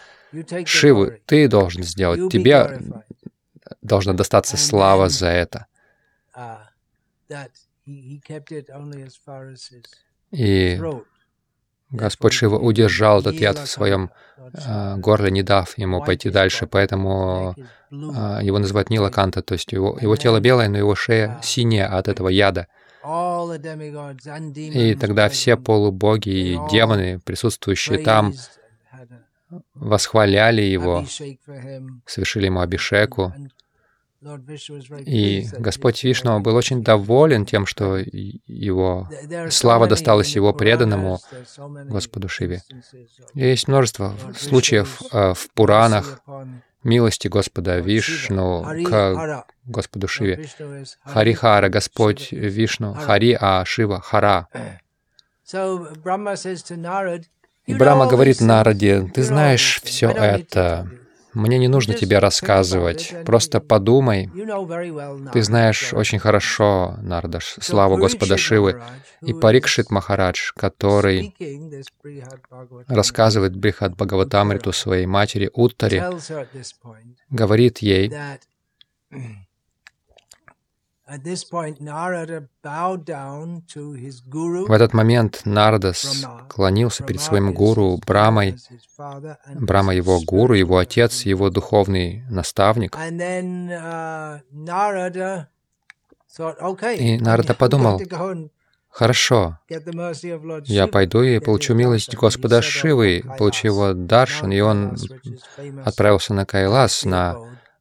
Шиву, 0.65 1.13
ты 1.25 1.49
должен 1.49 1.85
сделать, 1.85 2.31
тебе 2.31 2.81
должна 3.83 4.13
достаться 4.13 4.57
слава 4.57 5.09
за 5.09 5.29
это. 5.29 5.67
И 10.33 10.81
Господь 11.91 12.33
Шива 12.33 12.59
удержал 12.59 13.21
этот 13.21 13.37
яд 13.37 13.59
в 13.59 13.67
своем 13.67 14.11
э, 14.37 14.97
горле, 14.97 15.31
не 15.31 15.43
дав 15.43 15.79
ему 15.79 16.03
пойти 16.05 16.31
дальше, 16.31 16.67
поэтому 16.67 17.55
э, 17.57 17.95
его 18.43 18.59
называют 18.59 18.91
Нилаканта, 18.91 19.41
то 19.43 19.55
есть 19.55 19.71
его, 19.73 19.97
его 20.01 20.17
тело 20.17 20.41
белое, 20.41 20.69
но 20.69 20.79
его 20.79 20.97
шея 20.97 21.39
синяя 21.43 21.87
от 21.87 22.09
этого 22.09 22.29
яда. 22.29 22.67
И 24.57 24.97
тогда 24.97 25.29
все 25.29 25.57
полубоги 25.57 26.29
и 26.29 26.59
демоны, 26.73 27.21
присутствующие 27.21 27.99
там, 27.99 28.35
восхваляли 29.75 30.63
его, 30.63 31.07
совершили 32.05 32.47
ему 32.47 32.61
абишеку, 32.61 33.33
и 35.05 35.47
Господь 35.59 36.03
Вишну 36.03 36.41
был 36.41 36.57
очень 36.57 36.83
доволен 36.83 37.47
тем, 37.47 37.67
что 37.67 37.97
его 37.97 39.09
слава 39.51 39.87
досталась 39.87 40.35
его 40.35 40.53
преданному 40.53 41.21
Господу 41.85 42.29
Шиве. 42.29 42.63
Есть 43.35 43.69
множество 43.69 44.15
случаев 44.37 45.03
э, 45.13 45.35
в 45.35 45.51
Пуранах 45.55 46.21
милости 46.83 47.29
Господа 47.29 47.79
Вишну 47.79 48.65
к 48.85 49.47
Господу 49.65 50.09
Шиве. 50.09 50.49
Харихара, 51.05 51.69
Господь 51.69 52.33
Вишну, 52.33 52.95
Хари, 52.95 53.37
а 53.39 53.65
Шива, 53.65 54.01
Хара. 54.01 54.49
И 57.67 57.75
Брахма 57.75 58.07
говорит 58.07 58.41
Нараде, 58.41 59.11
ты 59.13 59.23
знаешь 59.23 59.81
все 59.83 60.09
это, 60.09 60.89
мне 61.37 61.59
не 61.59 61.69
нужно 61.69 61.93
тебе 61.93 62.19
рассказывать, 62.19 63.15
просто 63.27 63.61
подумай. 63.61 64.31
Ты 65.33 65.43
знаешь 65.43 65.93
очень 65.93 66.19
хорошо, 66.19 66.97
Нардаш, 67.03 67.57
славу 67.61 67.99
Господа 67.99 68.39
Шивы. 68.39 68.83
И 69.21 69.35
Парикшит 69.35 69.91
Махарадж, 69.91 70.53
который 70.57 71.35
рассказывает 72.89 73.55
Брихат 73.57 73.95
Бхагаватамриту 73.97 74.73
своей 74.73 75.07
матери 75.07 75.51
Уттаре, 75.53 76.11
говорит 77.29 77.79
ей, 77.79 78.13
в 81.07 81.13
этот 84.73 84.93
момент 84.93 85.43
Нарада 85.45 85.93
склонился 85.93 87.05
перед 87.05 87.21
своим 87.21 87.55
гуру 87.55 88.01
Брамой. 88.05 88.57
Брама 89.55 89.95
его 89.95 90.21
гуру, 90.21 90.55
его 90.55 90.79
отец, 90.79 91.23
его 91.23 91.49
духовный 91.51 92.25
наставник. 92.29 92.97
Uh, 92.97 94.41
и 96.99 97.19
Нарада 97.19 97.55
подумал, 97.59 98.01
Хорошо, 98.97 99.59
я 100.65 100.87
пойду 100.87 101.23
и 101.23 101.39
получу 101.39 101.75
милость 101.75 102.15
Господа 102.15 102.63
Шивы, 102.63 103.23
получу 103.39 103.67
его 103.67 103.93
даршан, 103.93 104.53
и 104.53 104.61
он 104.61 104.97
отправился 105.85 106.33
на 106.33 106.47
Кайлас, 106.47 107.05
на 107.05 107.37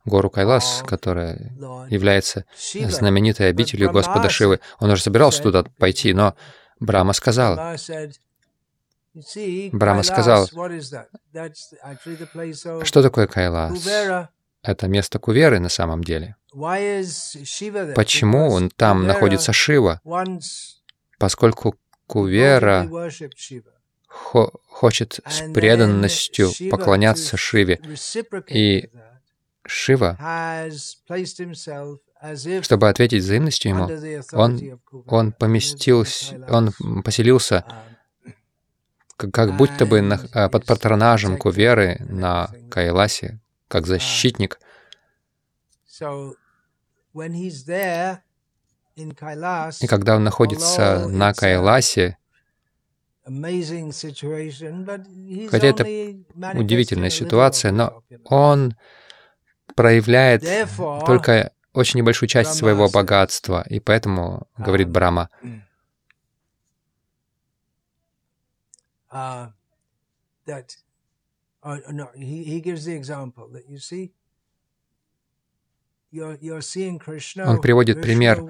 гору 0.06 0.30
Кайлас, 0.30 0.84
которая 0.86 1.52
является 1.90 2.46
знаменитой 2.72 3.50
обителью 3.50 3.92
Господа 3.92 4.30
Шивы. 4.30 4.60
Он 4.80 4.90
уже 4.92 5.02
собирался 5.02 5.42
туда 5.44 5.64
пойти, 5.78 6.14
но 6.14 6.36
Брама 6.80 7.14
сказал, 7.14 7.76
Брама 9.72 10.04
сказал, 10.04 10.48
что 12.84 13.02
такое 13.02 13.28
Кайлас? 13.28 13.88
Это 14.62 14.88
место 14.88 15.20
Куверы 15.20 15.60
на 15.60 15.70
самом 15.70 16.04
деле. 16.04 16.36
Почему 17.96 18.50
он 18.50 18.70
там 18.70 19.06
находится 19.06 19.54
Шива? 19.54 20.02
Поскольку 21.18 21.76
Кувера 22.08 22.90
хо 24.08 24.52
хочет 24.68 25.20
с 25.28 25.42
преданностью 25.54 26.52
поклоняться 26.70 27.38
Шиве, 27.38 27.80
и 28.48 28.90
Шива, 29.68 30.18
чтобы 32.62 32.90
ответить 32.90 33.24
взаимностью 33.24 33.72
ему, 33.72 33.90
он, 34.34 34.82
он 35.08 35.32
поместился, 35.32 36.46
он 36.50 36.72
поселился 37.04 37.66
как, 39.18 39.56
будто 39.56 39.86
бы 39.86 40.02
на, 40.02 40.20
а, 40.34 40.50
под 40.50 40.66
патронажем 40.66 41.38
Куверы 41.38 41.98
на 42.10 42.50
Кайласе, 42.70 43.40
как 43.68 43.88
защитник. 43.88 44.60
И 49.82 49.88
когда 49.88 50.16
он 50.16 50.24
находится 50.24 51.08
на 51.08 51.34
Кайласе, 51.34 52.18
хотя 55.50 55.68
это 55.68 55.84
удивительная 56.54 57.10
ситуация, 57.10 57.72
но 57.72 58.04
он 58.26 58.76
проявляет 59.76 60.44
только 61.06 61.52
очень 61.74 62.00
небольшую 62.00 62.30
часть 62.30 62.54
своего 62.54 62.90
богатства, 62.90 63.64
и 63.70 63.80
поэтому, 63.80 64.48
говорит 64.58 64.90
Брама, 64.90 65.30
он 77.50 77.62
приводит 77.62 78.02
пример. 78.02 78.42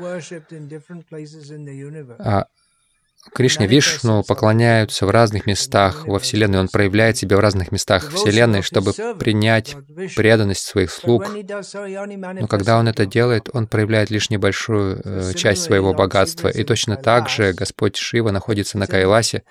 Кришне 3.33 3.67
Вишну 3.67 4.23
поклоняются 4.23 5.05
в 5.05 5.09
разных 5.09 5.45
местах 5.45 6.07
во 6.07 6.19
Вселенной. 6.19 6.59
Он 6.59 6.67
проявляет 6.67 7.17
себя 7.17 7.37
в 7.37 7.39
разных 7.39 7.71
местах 7.71 8.11
Вселенной, 8.11 8.61
чтобы 8.61 8.93
принять 9.19 9.75
преданность 10.15 10.65
своих 10.65 10.91
слуг. 10.91 11.27
Но 11.29 12.47
когда 12.47 12.77
он 12.77 12.87
это 12.87 13.05
делает, 13.05 13.49
он 13.53 13.67
проявляет 13.67 14.09
лишь 14.09 14.29
небольшую 14.29 15.01
э, 15.03 15.33
часть 15.33 15.63
своего 15.63 15.93
богатства. 15.93 16.47
И 16.49 16.63
точно 16.63 16.95
так 16.95 17.29
же 17.29 17.53
Господь 17.53 17.95
Шива 17.97 18.31
находится 18.31 18.77
на 18.77 18.87
Кайласе, 18.87 19.43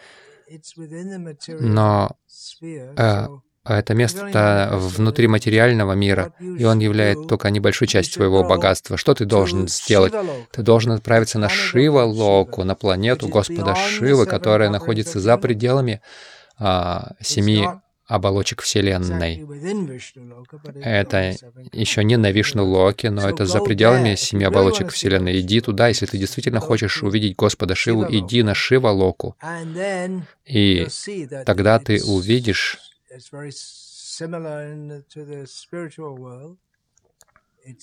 но 1.48 2.16
э, 2.62 3.26
а 3.64 3.78
это 3.78 3.94
место 3.94 4.70
внутри 4.72 5.26
материального 5.26 5.92
мира, 5.92 6.32
и 6.38 6.64
он 6.64 6.78
являет 6.80 7.26
только 7.26 7.50
небольшую 7.50 7.88
часть 7.88 8.12
своего 8.12 8.44
богатства. 8.44 8.96
Что 8.98 9.14
ты 9.14 9.24
должен 9.24 9.68
сделать? 9.68 10.12
Ты 10.52 10.62
должен 10.62 10.92
отправиться 10.92 11.38
на 11.38 11.48
Шива-локу, 11.48 12.64
на 12.64 12.74
планету 12.74 13.28
Господа 13.28 13.74
Шивы, 13.74 14.26
которая 14.26 14.68
находится 14.68 15.18
за 15.18 15.38
пределами 15.38 16.02
а, 16.58 17.12
семи 17.20 17.66
оболочек 18.06 18.60
Вселенной. 18.60 19.46
Это 20.82 21.34
еще 21.72 22.04
не 22.04 22.16
на 22.16 22.30
Вишну-локе, 22.30 23.10
но 23.10 23.28
это 23.28 23.46
за 23.46 23.60
пределами 23.60 24.14
семи 24.14 24.44
оболочек 24.44 24.90
Вселенной. 24.90 25.40
Иди 25.40 25.60
туда, 25.60 25.88
если 25.88 26.06
ты 26.06 26.18
действительно 26.18 26.60
хочешь 26.60 27.02
увидеть 27.02 27.36
Господа 27.36 27.74
Шиву, 27.74 28.06
иди 28.08 28.42
на 28.42 28.54
Шива-локу. 28.54 29.36
И 30.44 30.86
тогда 31.46 31.78
ты 31.78 32.04
увидишь 32.04 32.78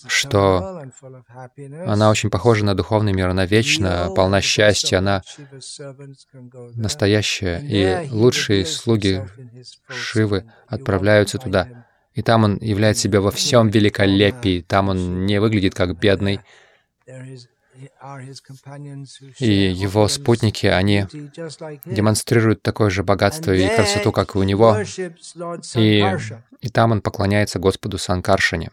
что 0.07 0.83
она 1.87 2.09
очень 2.09 2.29
похожа 2.29 2.63
на 2.63 2.75
духовный 2.75 3.13
мир, 3.13 3.29
она 3.29 3.45
вечна, 3.45 4.11
полна 4.15 4.41
счастья, 4.41 4.99
она 4.99 5.23
настоящая, 6.75 7.59
и 7.59 8.09
лучшие 8.09 8.65
слуги 8.65 9.25
Шивы 9.87 10.51
отправляются 10.67 11.37
туда. 11.39 11.87
И 12.13 12.21
там 12.21 12.43
он 12.43 12.57
являет 12.57 12.97
себя 12.97 13.21
во 13.21 13.31
всем 13.31 13.69
великолепии, 13.69 14.61
там 14.61 14.89
он 14.89 15.25
не 15.25 15.39
выглядит 15.39 15.73
как 15.73 15.97
бедный, 15.97 16.41
и 19.39 19.51
его 19.51 20.07
спутники, 20.07 20.67
они 20.67 21.07
демонстрируют 21.85 22.61
такое 22.61 22.89
же 22.89 23.03
богатство 23.03 23.51
и 23.51 23.67
красоту, 23.75 24.11
как 24.11 24.35
и 24.35 24.37
у 24.37 24.43
него. 24.43 24.77
И, 25.75 26.05
и 26.61 26.69
там 26.69 26.91
он 26.91 27.01
поклоняется 27.01 27.59
Господу 27.59 27.97
Санкаршине. 27.97 28.71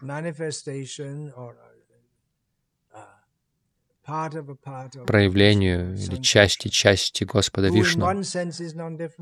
Проявлению 5.07 5.95
или 5.95 6.17
части 6.23 6.69
части 6.69 7.25
Господа 7.25 7.69
Вишну, 7.69 8.23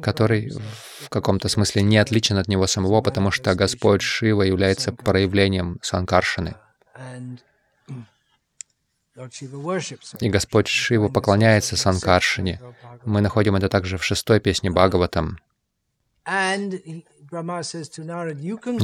который 0.00 0.52
в 1.00 1.08
каком-то 1.08 1.48
смысле 1.48 1.82
не 1.82 1.98
отличен 1.98 2.38
от 2.38 2.46
него 2.46 2.68
самого, 2.68 3.02
потому 3.02 3.32
что 3.32 3.56
Господь 3.56 4.02
Шива 4.02 4.42
является 4.42 4.92
проявлением 4.92 5.80
Санкаршины. 5.82 6.54
И 10.20 10.28
Господь 10.28 10.68
Шива 10.68 11.08
поклоняется 11.08 11.76
Санкаршине. 11.76 12.60
Мы 13.04 13.20
находим 13.20 13.56
это 13.56 13.68
также 13.68 13.98
в 13.98 14.04
шестой 14.04 14.40
песне 14.40 14.70
Бхагаватам. 14.70 15.38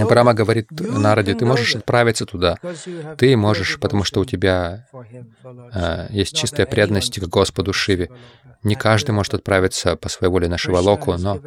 Брама 0.07 0.35
говорит 0.35 0.69
Нараде, 0.71 1.35
ты 1.35 1.45
можешь 1.45 1.77
отправиться 1.77 2.27
туда. 2.27 2.59
Ты 3.19 3.37
можешь, 3.37 3.79
потому 3.81 4.05
что 4.05 4.21
у 4.21 4.25
тебя 4.25 4.87
э, 5.75 6.07
есть 6.11 6.37
чистая 6.37 6.67
преданность 6.67 7.19
к 7.19 7.25
Господу 7.25 7.73
Шиве. 7.73 8.11
Не 8.63 8.77
каждый 8.77 9.11
может 9.11 9.35
отправиться 9.35 9.97
по 9.97 10.09
своей 10.09 10.31
воле 10.31 10.49
на 10.49 10.57
Шивалоку, 10.57 11.17
но 11.19 11.41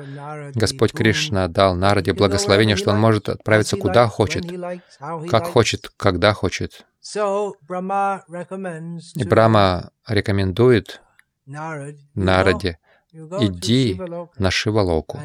Господь 0.54 0.92
Кришна 0.92 1.48
дал 1.48 1.76
Нараде 1.76 2.14
благословение, 2.14 2.76
что 2.76 2.92
он 2.92 3.00
может 3.00 3.30
отправиться 3.30 3.78
куда 3.78 4.08
хочет, 4.08 4.46
как 5.30 5.48
хочет, 5.48 5.90
когда 5.98 6.34
хочет. 6.34 6.86
И 9.16 9.24
Брама 9.24 9.92
рекомендует 10.08 11.02
Нараде 11.46 12.80
иди 13.16 14.00
на 14.38 14.52
Шивалоку, 14.52 15.20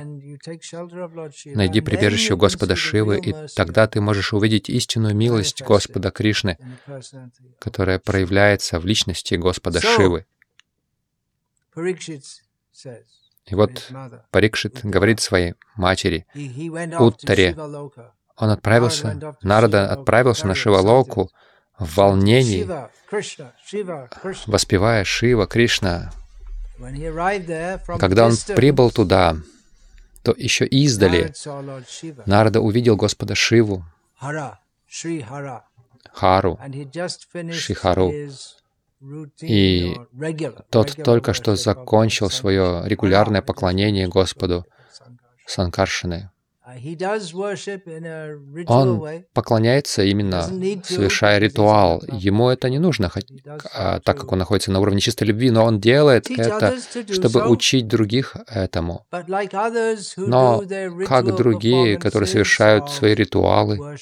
найди 1.46 1.81
прибежище 1.81 2.35
у 2.35 2.37
Господа 2.37 2.76
Шивы, 2.76 3.18
и 3.18 3.35
тогда 3.55 3.87
ты 3.87 4.00
можешь 4.00 4.33
увидеть 4.33 4.68
истинную 4.68 5.14
милость 5.14 5.62
Господа 5.62 6.11
Кришны, 6.11 6.59
которая 7.59 7.98
проявляется 7.98 8.79
в 8.79 8.87
личности 8.87 9.35
Господа 9.35 9.81
Шивы. 9.81 10.26
И 13.46 13.55
вот 13.55 13.90
Парикшит 14.31 14.81
говорит 14.85 15.20
своей 15.20 15.55
матери, 15.74 16.26
Уттаре, 16.98 17.57
он 18.37 18.50
отправился, 18.50 19.37
Нарада 19.42 19.88
отправился 19.90 20.46
на 20.46 20.55
Шивалоку 20.55 21.31
в 21.79 21.96
волнении, 21.96 22.66
воспевая 24.46 25.05
Шива, 25.05 25.46
Кришна, 25.46 26.12
когда 27.99 28.27
он 28.27 28.35
прибыл 28.55 28.90
туда, 28.90 29.37
то 30.23 30.35
еще 30.37 30.66
издали 30.66 31.33
Нарада 32.27 32.61
увидел 32.61 32.97
Господа 32.97 33.35
Шиву, 33.35 33.85
Хару, 34.16 34.59
Шихару, 37.53 38.12
и 39.40 39.97
тот 40.71 40.97
только 41.03 41.33
что 41.33 41.57
закончил 41.57 42.31
свое 42.31 42.83
регулярное 42.85 43.43
поклонение 43.43 44.09
Господу 44.09 44.66
Санкаршины. 45.47 46.30
Он 48.67 49.25
поклоняется 49.33 50.03
именно 50.03 50.43
совершая 50.85 51.39
ритуал. 51.39 52.03
Ему 52.13 52.49
это 52.49 52.69
не 52.69 52.79
нужно, 52.79 53.11
а, 53.75 54.01
так 54.01 54.19
как 54.19 54.33
он 54.33 54.39
находится 54.39 54.71
на 54.71 54.81
уровне 54.81 55.01
чистой 55.01 55.25
любви, 55.25 55.51
но 55.51 55.65
он 55.65 55.81
делает 55.81 56.31
это, 56.31 56.77
чтобы 57.13 57.49
учить 57.49 57.87
других 57.89 58.37
этому. 58.47 59.07
Но 60.17 60.63
как 61.07 61.37
другие, 61.37 61.99
которые 61.99 62.29
совершают 62.29 62.91
свои 62.91 63.15
ритуалы, 63.15 63.97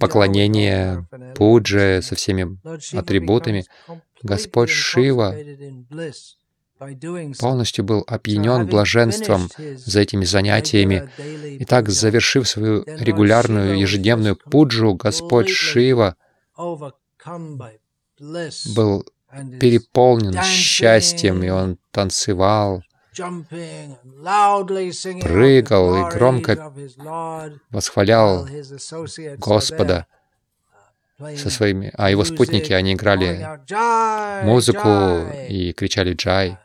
поклонение 0.00 1.06
пуджи 1.34 2.00
со 2.02 2.14
всеми 2.14 2.58
атрибутами, 2.96 3.64
Господь 4.22 4.70
Шива 4.70 5.34
полностью 7.38 7.84
был 7.84 8.04
опьянен 8.06 8.66
блаженством 8.66 9.48
за 9.76 10.00
этими 10.00 10.24
занятиями. 10.24 11.08
И 11.58 11.64
так, 11.64 11.88
завершив 11.88 12.48
свою 12.48 12.84
регулярную 12.84 13.78
ежедневную 13.78 14.36
пуджу, 14.36 14.94
Господь 14.94 15.48
Шива 15.48 16.16
был 18.74 19.06
переполнен 19.60 20.42
счастьем, 20.42 21.42
и 21.42 21.48
он 21.48 21.78
танцевал, 21.90 22.82
прыгал 25.22 25.96
и 25.96 26.10
громко 26.10 26.72
восхвалял 27.70 28.48
Господа 29.38 30.06
со 31.18 31.50
своими, 31.50 31.92
а 31.94 32.10
его 32.10 32.24
спутники, 32.24 32.72
они 32.72 32.94
играли 32.94 33.46
музыку 34.44 35.32
и 35.48 35.72
кричали 35.72 36.14
«Джай». 36.14 36.58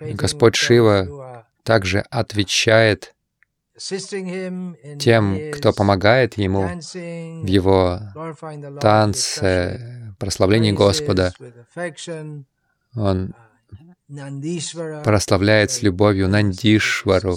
Господь 0.00 0.56
Шива 0.56 1.46
также 1.64 2.00
отвечает 2.00 3.14
тем, 4.98 5.52
кто 5.52 5.72
помогает 5.72 6.36
ему 6.38 6.62
в 6.62 7.46
его 7.46 8.00
танце, 8.80 10.14
прославлении 10.18 10.72
Господа. 10.72 11.32
Он 12.94 13.34
прославляет 15.04 15.70
с 15.70 15.82
любовью 15.82 16.28
Нандишвару, 16.28 17.36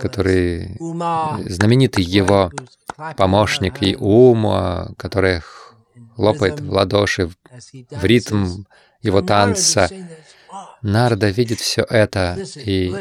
который 0.00 0.76
знаменитый 1.48 2.04
его 2.04 2.50
помощник 3.16 3.82
и 3.82 3.96
Ума, 3.96 4.90
который 4.98 5.40
хлопает 6.16 6.60
в 6.60 6.72
ладоши 6.72 7.28
в 7.28 8.04
ритм 8.04 8.64
его 9.02 9.22
танца. 9.22 9.88
Нарда 10.82 11.28
видит 11.28 11.60
все 11.60 11.82
это 11.82 12.38
и 12.56 12.92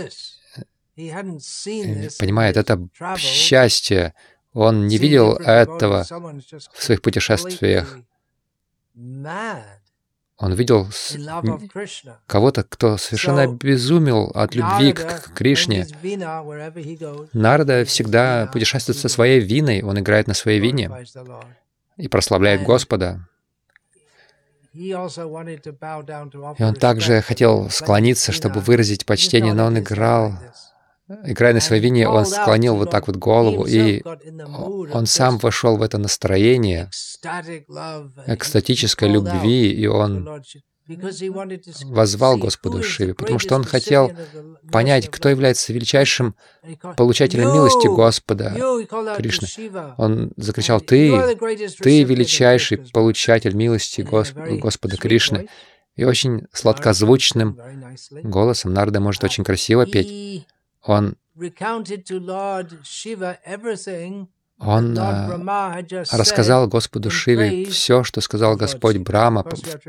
понимает, 2.19 2.57
это 2.57 2.87
счастье. 3.17 4.13
Он 4.53 4.87
не 4.87 4.97
видел 4.97 5.33
этого 5.33 6.05
в 6.73 6.83
своих 6.83 7.01
путешествиях. 7.01 7.97
Он 10.37 10.53
видел 10.53 10.87
кого-то, 12.27 12.63
кто 12.63 12.97
совершенно 12.97 13.43
обезумел 13.43 14.31
от 14.35 14.53
любви 14.55 14.91
к 14.91 15.31
Кришне. 15.33 15.87
Нарда 17.33 17.85
всегда 17.85 18.47
путешествует 18.47 18.97
со 18.97 19.07
своей 19.07 19.39
виной, 19.39 19.81
он 19.81 19.99
играет 19.99 20.27
на 20.27 20.33
своей 20.33 20.59
вине 20.59 20.89
и 21.97 22.07
прославляет 22.07 22.63
Господа. 22.63 23.27
И 24.73 24.93
он 24.93 26.75
также 26.75 27.21
хотел 27.21 27.69
склониться, 27.69 28.31
чтобы 28.33 28.59
выразить 28.59 29.05
почтение, 29.05 29.53
но 29.53 29.65
он 29.65 29.79
играл, 29.79 30.33
играя 31.23 31.53
на 31.53 31.61
своей 31.61 31.81
вине, 31.81 32.09
он 32.09 32.25
склонил 32.25 32.75
вот 32.75 32.91
так 32.91 33.07
вот 33.07 33.15
голову, 33.15 33.65
и 33.65 34.03
он 34.91 35.05
сам 35.05 35.37
вошел 35.37 35.77
в 35.77 35.81
это 35.81 35.97
настроение 35.97 36.89
экстатической 38.27 39.07
любви, 39.09 39.71
и 39.71 39.87
он 39.87 40.43
возвал 41.85 42.37
Господу 42.37 42.83
Шиве, 42.83 43.13
потому 43.13 43.39
что 43.39 43.55
он 43.55 43.63
хотел 43.63 44.11
понять, 44.71 45.09
кто 45.09 45.29
является 45.29 45.73
величайшим 45.73 46.35
получателем 46.97 47.53
милости 47.53 47.87
Господа 47.87 48.51
Кришны. 49.17 49.47
Он 49.97 50.31
закричал, 50.37 50.81
«Ты, 50.81 51.37
ты 51.79 52.03
величайший 52.03 52.77
получатель 52.77 53.55
милости 53.55 54.01
Госп... 54.01 54.35
Господа 54.35 54.97
Кришны». 54.97 55.47
И 55.95 56.03
очень 56.03 56.47
сладкозвучным 56.51 57.57
голосом 58.23 58.73
Нарда 58.73 58.99
может 58.99 59.23
очень 59.23 59.45
красиво 59.45 59.85
петь. 59.85 60.45
Он 60.83 61.15
он 64.59 64.97
рассказал 66.11 66.67
Господу 66.67 67.11
Шиве 67.11 67.65
все, 67.65 68.03
что 68.03 68.21
сказал 68.21 68.55
Господь 68.55 68.97
Брама, 68.97 69.43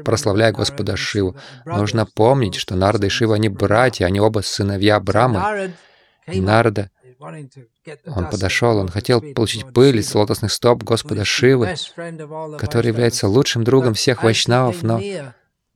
прославляя 0.05 0.53
Господа 0.53 0.97
Шиву. 0.97 1.37
Нужно 1.65 2.07
помнить, 2.07 2.57
что 2.57 2.75
Нарда 2.75 3.07
и 3.07 3.11
Шива, 3.11 3.37
они 3.37 3.49
братья, 3.49 4.07
они 4.07 4.21
оба 4.21 4.41
сыновья 4.41 4.99
Брамы. 4.99 5.73
И 6.27 6.41
Нарда, 6.41 6.91
он 7.21 8.31
подошел, 8.31 8.79
он 8.79 8.89
хотел 8.89 9.21
получить 9.21 9.73
пыль 9.73 9.99
из 9.99 10.13
лотосных 10.15 10.53
стоп 10.53 10.83
Господа 10.83 11.25
Шивы, 11.25 11.75
который 12.59 12.89
является 12.89 13.29
лучшим 13.29 13.63
другом 13.63 13.95
всех 13.95 14.23
вайшнавов, 14.25 14.83
но 14.83 15.01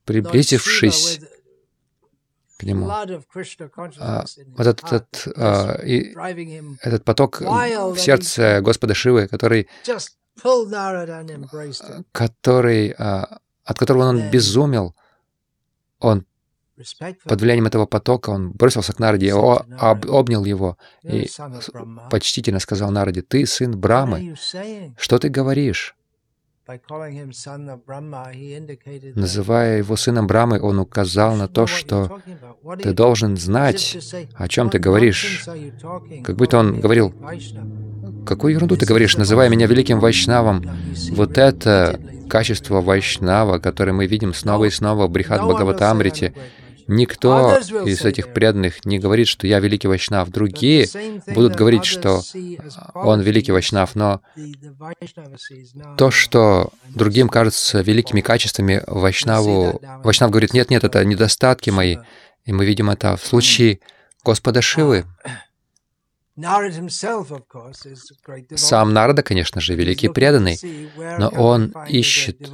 приблизившись 0.05 1.21
к 2.61 2.63
нему. 2.63 2.87
А, 2.89 4.25
вот 4.57 4.67
этот, 4.67 5.27
а, 5.35 5.81
и, 5.83 6.13
этот 6.81 7.03
поток 7.03 7.41
в 7.41 7.97
сердце 7.97 8.61
Господа 8.61 8.93
Шивы, 8.93 9.27
который, 9.27 9.67
который, 12.11 12.95
а, 12.97 13.39
от 13.65 13.79
которого 13.79 14.03
он 14.03 14.29
безумел, 14.29 14.95
он 15.99 16.25
под 17.25 17.41
влиянием 17.41 17.67
этого 17.67 17.85
потока 17.85 18.31
он 18.31 18.51
бросился 18.51 18.93
к 18.93 18.99
Нарде, 18.99 19.33
об, 19.33 20.09
обнял 20.09 20.45
его 20.45 20.77
и 21.03 21.29
почтительно 22.09 22.59
сказал 22.59 22.91
Нарде, 22.91 23.21
«Ты 23.21 23.45
сын 23.45 23.77
Брамы, 23.77 24.35
что 24.97 25.19
ты 25.19 25.29
говоришь?» 25.29 25.95
Называя 29.15 29.77
его 29.79 29.95
сыном 29.95 30.27
Брамы, 30.27 30.61
он 30.61 30.79
указал 30.79 31.35
на 31.35 31.47
то, 31.47 31.67
что 31.67 32.19
ты 32.81 32.93
должен 32.93 33.35
знать, 33.37 33.97
о 34.35 34.47
чем 34.47 34.69
ты 34.69 34.79
говоришь. 34.79 35.45
Как 36.23 36.35
будто 36.35 36.57
он 36.59 36.79
говорил, 36.79 37.13
какую 38.25 38.53
ерунду 38.53 38.77
ты 38.77 38.85
говоришь, 38.85 39.17
называя 39.17 39.49
меня 39.49 39.67
великим 39.67 39.99
вайшнавом. 39.99 40.63
Вот 41.11 41.37
это 41.37 41.99
качество 42.29 42.79
вайшнава, 42.79 43.59
которое 43.59 43.91
мы 43.93 44.05
видим 44.05 44.33
снова 44.33 44.65
и 44.65 44.69
снова 44.69 45.07
в 45.07 45.11
Брихат 45.11 45.41
Бхагаватамрите, 45.41 46.33
Никто 46.91 47.57
из 47.57 48.03
этих 48.03 48.33
преданных 48.33 48.83
не 48.83 48.99
говорит, 48.99 49.29
что 49.29 49.47
я 49.47 49.61
великий 49.61 49.87
вайшнав. 49.87 50.29
Другие 50.29 50.89
будут 51.25 51.55
говорить, 51.55 51.85
что 51.85 52.21
он 52.93 53.21
великий 53.21 53.53
вайшнав, 53.53 53.95
но 53.95 54.19
то, 55.97 56.11
что 56.11 56.73
другим 56.89 57.29
кажется 57.29 57.79
великими 57.79 58.19
качествами, 58.19 58.83
вайшнаву, 58.87 59.79
вайшнав 60.03 60.31
говорит, 60.31 60.53
нет, 60.53 60.69
нет, 60.69 60.83
это 60.83 61.05
недостатки 61.05 61.69
мои. 61.69 61.95
И 62.43 62.51
мы 62.51 62.65
видим 62.65 62.89
это 62.89 63.15
в 63.15 63.25
случае 63.25 63.79
Господа 64.25 64.61
Шивы. 64.61 65.05
Сам 68.55 68.93
Нарада, 68.93 69.23
конечно 69.23 69.61
же, 69.61 69.75
великий 69.75 70.09
преданный, 70.09 70.59
но 71.17 71.29
он 71.29 71.73
ищет, 71.87 72.49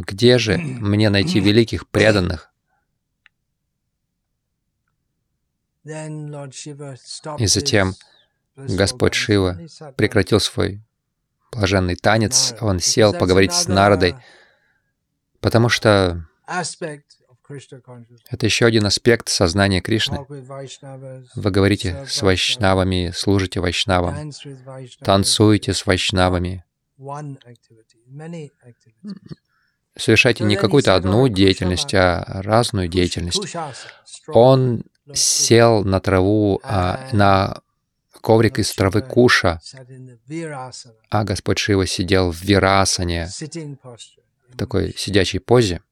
где 0.00 0.38
же 0.38 0.58
мне 0.58 1.08
найти 1.08 1.38
великих 1.40 1.86
преданных, 1.86 2.50
И 5.84 7.46
затем 7.46 7.94
Господь 8.56 9.14
Шива 9.14 9.58
прекратил 9.96 10.40
свой 10.40 10.80
блаженный 11.52 11.96
танец, 11.96 12.54
он 12.60 12.80
сел 12.80 13.12
поговорить 13.12 13.52
с 13.52 13.68
Народой, 13.68 14.16
потому 15.40 15.68
что 15.68 16.26
это 18.30 18.46
еще 18.46 18.66
один 18.66 18.86
аспект 18.86 19.28
сознания 19.28 19.80
Кришны. 19.80 20.26
Вы 20.28 21.50
говорите 21.50 22.06
с 22.08 22.22
вайшнавами, 22.22 23.12
служите 23.14 23.60
вайшнавам, 23.60 24.30
танцуете 25.00 25.74
с 25.74 25.84
вайшнавами. 25.84 26.64
Совершайте 29.96 30.44
не 30.44 30.56
какую-то 30.56 30.96
одну 30.96 31.28
деятельность, 31.28 31.94
а 31.94 32.24
разную 32.42 32.88
деятельность. 32.88 33.54
Он 34.28 34.82
сел 35.12 35.84
на 35.84 36.00
траву, 36.00 36.60
а, 36.62 37.08
на 37.12 37.60
коврик 38.20 38.58
из 38.58 38.72
травы 38.74 39.02
куша, 39.02 39.60
а 41.10 41.24
Господь 41.24 41.58
Шива 41.58 41.86
сидел 41.86 42.30
в 42.30 42.40
вирасане, 42.42 43.28
в 43.28 44.56
такой 44.56 44.94
сидячей 44.96 45.40
позе. 45.40 45.82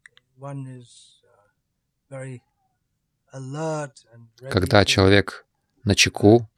Когда 4.51 4.85
человек 4.85 5.47
на 5.85 5.95
чеку, 5.95 6.49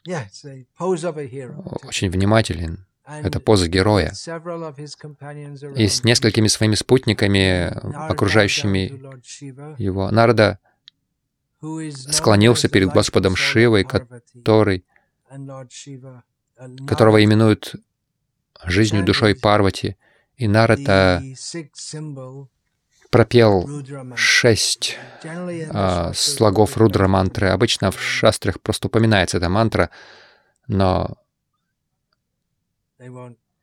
очень 1.83 2.11
внимателен, 2.11 2.87
это 3.05 3.41
поза 3.41 3.69
героя. 3.69 4.13
И 5.77 5.89
с 5.89 6.05
несколькими 6.05 6.49
своими 6.49 6.75
спутниками, 6.75 7.67
окружающими 8.09 8.93
его, 9.79 10.11
Нарда 10.11 10.59
склонился 11.93 12.69
перед 12.69 12.91
Господом 12.91 13.37
Шивой, 13.37 13.85
который, 13.85 14.85
которого 16.87 17.23
именуют 17.23 17.75
жизнью, 18.65 19.05
душой 19.05 19.35
Парвати. 19.35 19.97
И 20.37 20.49
Нарата 20.49 21.23
пропел 23.11 23.69
шесть 24.17 24.99
а, 25.71 26.13
слогов 26.15 26.77
рудра 26.77 27.07
мантры. 27.07 27.49
Обычно 27.49 27.93
в 27.93 28.01
шастрах 28.01 28.61
просто 28.61 28.89
упоминается 28.89 29.37
эта 29.37 29.49
мантра, 29.49 29.91
но 30.67 31.17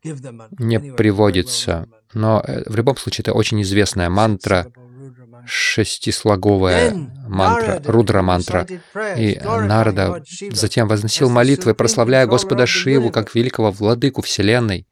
не 0.03 0.79
приводится. 0.95 1.89
Но 2.13 2.41
э, 2.45 2.63
в 2.69 2.75
любом 2.75 2.97
случае 2.97 3.23
это 3.23 3.33
очень 3.33 3.61
известная 3.61 4.09
мантра, 4.09 4.71
шестислоговая 5.45 6.93
мантра, 7.27 7.81
рудра-мантра. 7.85 8.67
И 9.17 9.39
Нарада 9.43 10.23
затем 10.51 10.87
возносил 10.87 11.29
молитвы, 11.29 11.73
прославляя 11.73 12.25
Господа 12.27 12.65
Шиву 12.65 13.11
как 13.11 13.33
великого 13.35 13.71
владыку 13.71 14.21
Вселенной. 14.21 14.87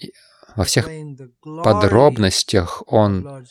И 0.00 0.12
во 0.56 0.64
всех 0.64 0.88
подробностях 1.62 2.82
он 2.86 3.44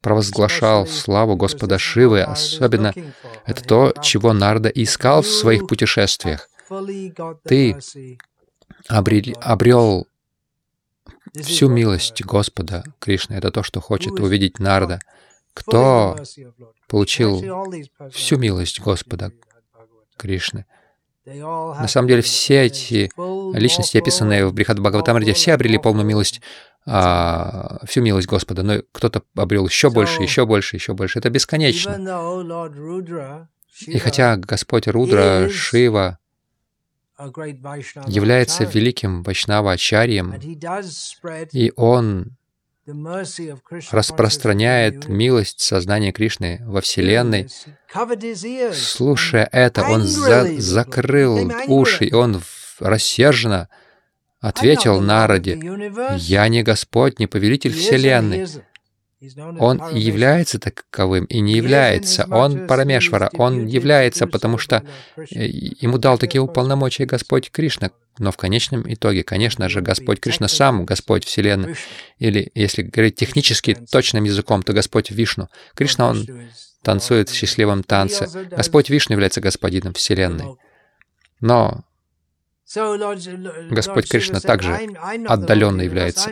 провозглашал 0.00 0.86
славу 0.86 1.36
Господа 1.36 1.78
Шивы. 1.78 2.22
Особенно 2.22 2.92
это 3.46 3.62
то, 3.62 3.92
чего 4.02 4.32
Нарда 4.32 4.68
искал 4.68 5.22
в 5.22 5.28
своих 5.28 5.66
путешествиях. 5.66 6.48
Ты 7.44 7.76
обрел 8.88 10.06
всю 11.34 11.68
милость 11.68 12.22
Господа 12.24 12.84
Кришны. 12.98 13.34
Это 13.34 13.50
то, 13.50 13.62
что 13.62 13.80
хочет 13.80 14.18
увидеть 14.20 14.58
Нарда. 14.58 15.00
Кто 15.54 16.16
получил 16.88 17.42
всю 18.12 18.36
милость 18.38 18.80
Господа 18.80 19.32
Кришны? 20.16 20.66
На 21.26 21.86
самом 21.86 22.08
деле, 22.08 22.22
все 22.22 22.62
эти 22.62 23.10
личности, 23.56 23.98
описанные 23.98 24.46
в 24.46 24.52
Брихат 24.52 24.78
Бхагаватамрите, 24.78 25.32
все 25.32 25.52
обрели 25.54 25.78
полную 25.78 26.06
милость, 26.06 26.40
а, 26.86 27.78
всю 27.86 28.00
милость 28.00 28.26
Господа, 28.26 28.62
но 28.62 28.82
кто-то 28.92 29.22
обрел 29.36 29.66
еще 29.66 29.90
больше, 29.90 30.22
еще 30.22 30.46
больше, 30.46 30.76
еще 30.76 30.94
больше. 30.94 31.18
Это 31.18 31.30
бесконечно. 31.30 31.96
И 33.86 33.98
хотя 33.98 34.36
Господь 34.36 34.88
Рудра, 34.88 35.48
Шива, 35.48 36.18
является 38.06 38.64
великим 38.64 39.22
Вайшнава-ачарьем, 39.22 40.34
и 41.52 41.72
он 41.76 42.36
распространяет 43.90 45.08
милость 45.08 45.60
сознания 45.60 46.12
Кришны 46.12 46.60
во 46.64 46.80
Вселенной. 46.80 47.48
Слушая 48.72 49.48
это, 49.52 49.84
он 49.84 50.02
за 50.02 50.60
закрыл 50.60 51.52
уши, 51.68 52.06
и 52.06 52.12
он 52.12 52.42
рассерженно 52.78 53.68
ответил 54.40 55.00
Нараде, 55.00 55.60
«Я 56.16 56.48
не 56.48 56.62
Господь, 56.62 57.18
не 57.18 57.26
повелитель 57.26 57.72
Вселенной». 57.72 58.46
Он 59.58 59.94
является 59.94 60.58
таковым, 60.58 61.26
и 61.26 61.40
не 61.40 61.52
является. 61.52 62.26
Он 62.30 62.66
Парамешвара, 62.66 63.30
он 63.34 63.66
является, 63.66 64.26
потому 64.26 64.56
что 64.56 64.82
э, 65.16 65.46
ему 65.46 65.98
дал 65.98 66.16
такие 66.16 66.40
уполномочия 66.40 67.04
Господь 67.04 67.50
Кришна. 67.50 67.90
Но 68.18 68.32
в 68.32 68.38
конечном 68.38 68.90
итоге, 68.90 69.22
конечно 69.22 69.68
же, 69.68 69.82
Господь 69.82 70.20
Кришна 70.20 70.48
сам 70.48 70.86
Господь 70.86 71.24
Вселенной. 71.24 71.76
Или, 72.18 72.50
если 72.54 72.82
говорить 72.82 73.16
технически, 73.16 73.76
точным 73.90 74.24
языком, 74.24 74.62
то 74.62 74.72
Господь 74.72 75.10
Вишну. 75.10 75.48
Кришна, 75.74 76.08
он 76.08 76.26
танцует 76.82 77.28
в 77.28 77.34
счастливом 77.34 77.82
танце. 77.82 78.26
Господь 78.50 78.88
Вишну 78.88 79.14
является 79.14 79.42
Господином 79.42 79.92
Вселенной. 79.92 80.56
Но 81.40 81.84
Господь 83.70 84.08
Кришна 84.08 84.40
также 84.40 84.74
отдаленно 85.26 85.82
является. 85.82 86.30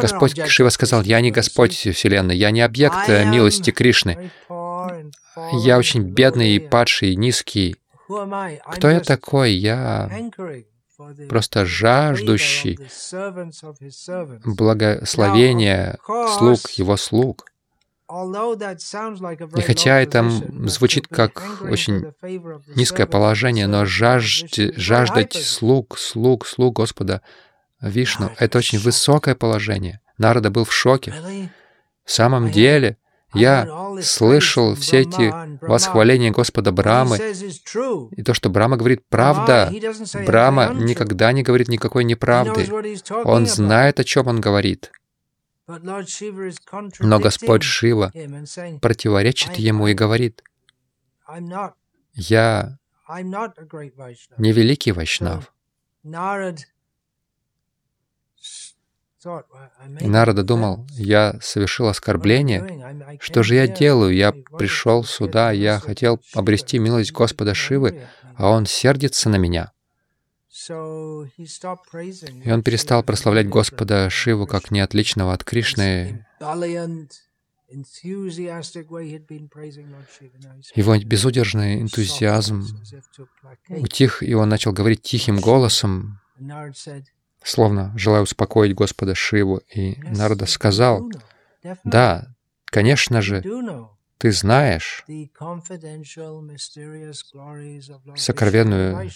Господь 0.00 0.40
Шива 0.48 0.70
сказал, 0.70 1.02
«Я 1.02 1.20
не 1.20 1.30
Господь 1.30 1.74
Вселенной, 1.74 2.36
я 2.36 2.50
не 2.50 2.62
объект 2.62 3.08
э, 3.08 3.26
милости 3.26 3.70
Кришны. 3.70 4.30
Я 4.48 5.78
очень 5.78 6.02
бедный, 6.02 6.60
падший, 6.60 7.14
низкий. 7.16 7.76
Кто 8.06 8.88
я 8.88 9.00
такой? 9.00 9.52
Я 9.52 10.10
просто 11.28 11.64
жаждущий 11.64 12.78
благословения 14.44 15.98
слуг, 16.36 16.70
его 16.70 16.96
слуг. 16.96 17.49
И 19.56 19.60
хотя 19.60 20.00
это 20.00 20.28
звучит 20.66 21.06
как 21.08 21.42
очень 21.62 22.12
низкое 22.74 23.06
положение, 23.06 23.66
но 23.66 23.84
жажд, 23.84 24.56
жаждать 24.76 25.34
слуг, 25.34 25.98
слуг, 25.98 26.46
слуг 26.46 26.76
Господа 26.76 27.22
Вишну— 27.80 28.30
это 28.38 28.58
очень 28.58 28.78
высокое 28.78 29.34
положение. 29.34 30.00
Народа 30.18 30.50
был 30.50 30.64
в 30.64 30.72
шоке. 30.72 31.14
В 32.04 32.10
самом 32.10 32.50
деле, 32.50 32.96
я 33.32 33.68
слышал 34.02 34.74
все 34.74 35.00
эти 35.00 35.32
восхваления 35.64 36.32
Господа 36.32 36.72
Брамы, 36.72 37.16
и 38.10 38.22
то, 38.22 38.34
что 38.34 38.50
Брама 38.50 38.76
говорит 38.76 39.02
правда. 39.08 39.72
Брама 40.26 40.72
никогда 40.74 41.32
не 41.32 41.42
говорит 41.42 41.68
никакой 41.68 42.04
неправды. 42.04 42.68
Он 43.24 43.46
знает, 43.46 44.00
о 44.00 44.04
чем 44.04 44.26
он 44.26 44.40
говорит. 44.40 44.90
Но 47.00 47.18
Господь 47.18 47.62
Шива 47.62 48.12
противоречит 48.80 49.56
ему 49.56 49.88
и 49.88 49.94
говорит, 49.94 50.42
«Я 52.14 52.78
не 54.38 54.52
великий 54.52 54.92
Вайшнав». 54.92 55.52
И 60.00 60.08
Нарада 60.08 60.42
думал, 60.42 60.86
я 60.92 61.38
совершил 61.42 61.88
оскорбление. 61.88 63.18
Что 63.20 63.42
же 63.42 63.54
я 63.54 63.68
делаю? 63.68 64.14
Я 64.14 64.32
пришел 64.32 65.04
сюда, 65.04 65.52
я 65.52 65.78
хотел 65.78 66.20
обрести 66.32 66.78
милость 66.78 67.12
Господа 67.12 67.54
Шивы, 67.54 68.06
а 68.36 68.48
он 68.48 68.64
сердится 68.64 69.28
на 69.28 69.36
меня. 69.36 69.72
И 72.44 72.50
он 72.50 72.62
перестал 72.62 73.04
прославлять 73.04 73.48
Господа 73.48 74.10
Шиву 74.10 74.46
как 74.46 74.72
неотличного 74.72 75.32
от 75.32 75.44
Кришны. 75.44 76.26
Его 80.74 80.98
безудержный 80.98 81.82
энтузиазм 81.82 82.66
утих, 83.68 84.22
и 84.24 84.34
он 84.34 84.48
начал 84.48 84.72
говорить 84.72 85.02
тихим 85.02 85.38
голосом, 85.38 86.20
словно 87.44 87.96
желая 87.96 88.22
успокоить 88.22 88.74
Господа 88.74 89.14
Шиву. 89.14 89.60
И 89.72 90.00
Нарда 90.02 90.46
сказал, 90.46 91.08
«Да, 91.84 92.34
конечно 92.64 93.22
же, 93.22 93.40
ты 94.20 94.32
знаешь 94.32 95.06
сокровенную 98.16 99.10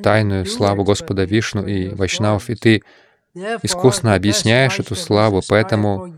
тайную 0.00 0.46
славу 0.46 0.84
Господа 0.84 1.24
Вишну 1.24 1.66
и 1.66 1.88
Вайшнавов, 1.88 2.48
и 2.48 2.54
ты 2.54 2.82
искусно 3.34 4.14
объясняешь 4.14 4.78
эту 4.78 4.94
славу, 4.94 5.42
поэтому 5.48 6.14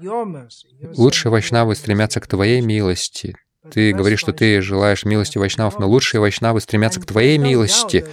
лучшие 0.98 1.32
вайшнавы 1.32 1.74
стремятся 1.74 2.20
к 2.20 2.26
твоей 2.26 2.60
милости. 2.60 3.36
Ты 3.72 3.92
говоришь, 3.94 4.20
что 4.20 4.34
ты 4.34 4.60
желаешь 4.60 5.06
милости 5.06 5.38
вайшнавов, 5.38 5.78
но 5.78 5.88
лучшие 5.88 6.20
вайшнавы 6.20 6.60
стремятся 6.60 7.00
к 7.00 7.06
твоей 7.06 7.38
милости. 7.38 8.06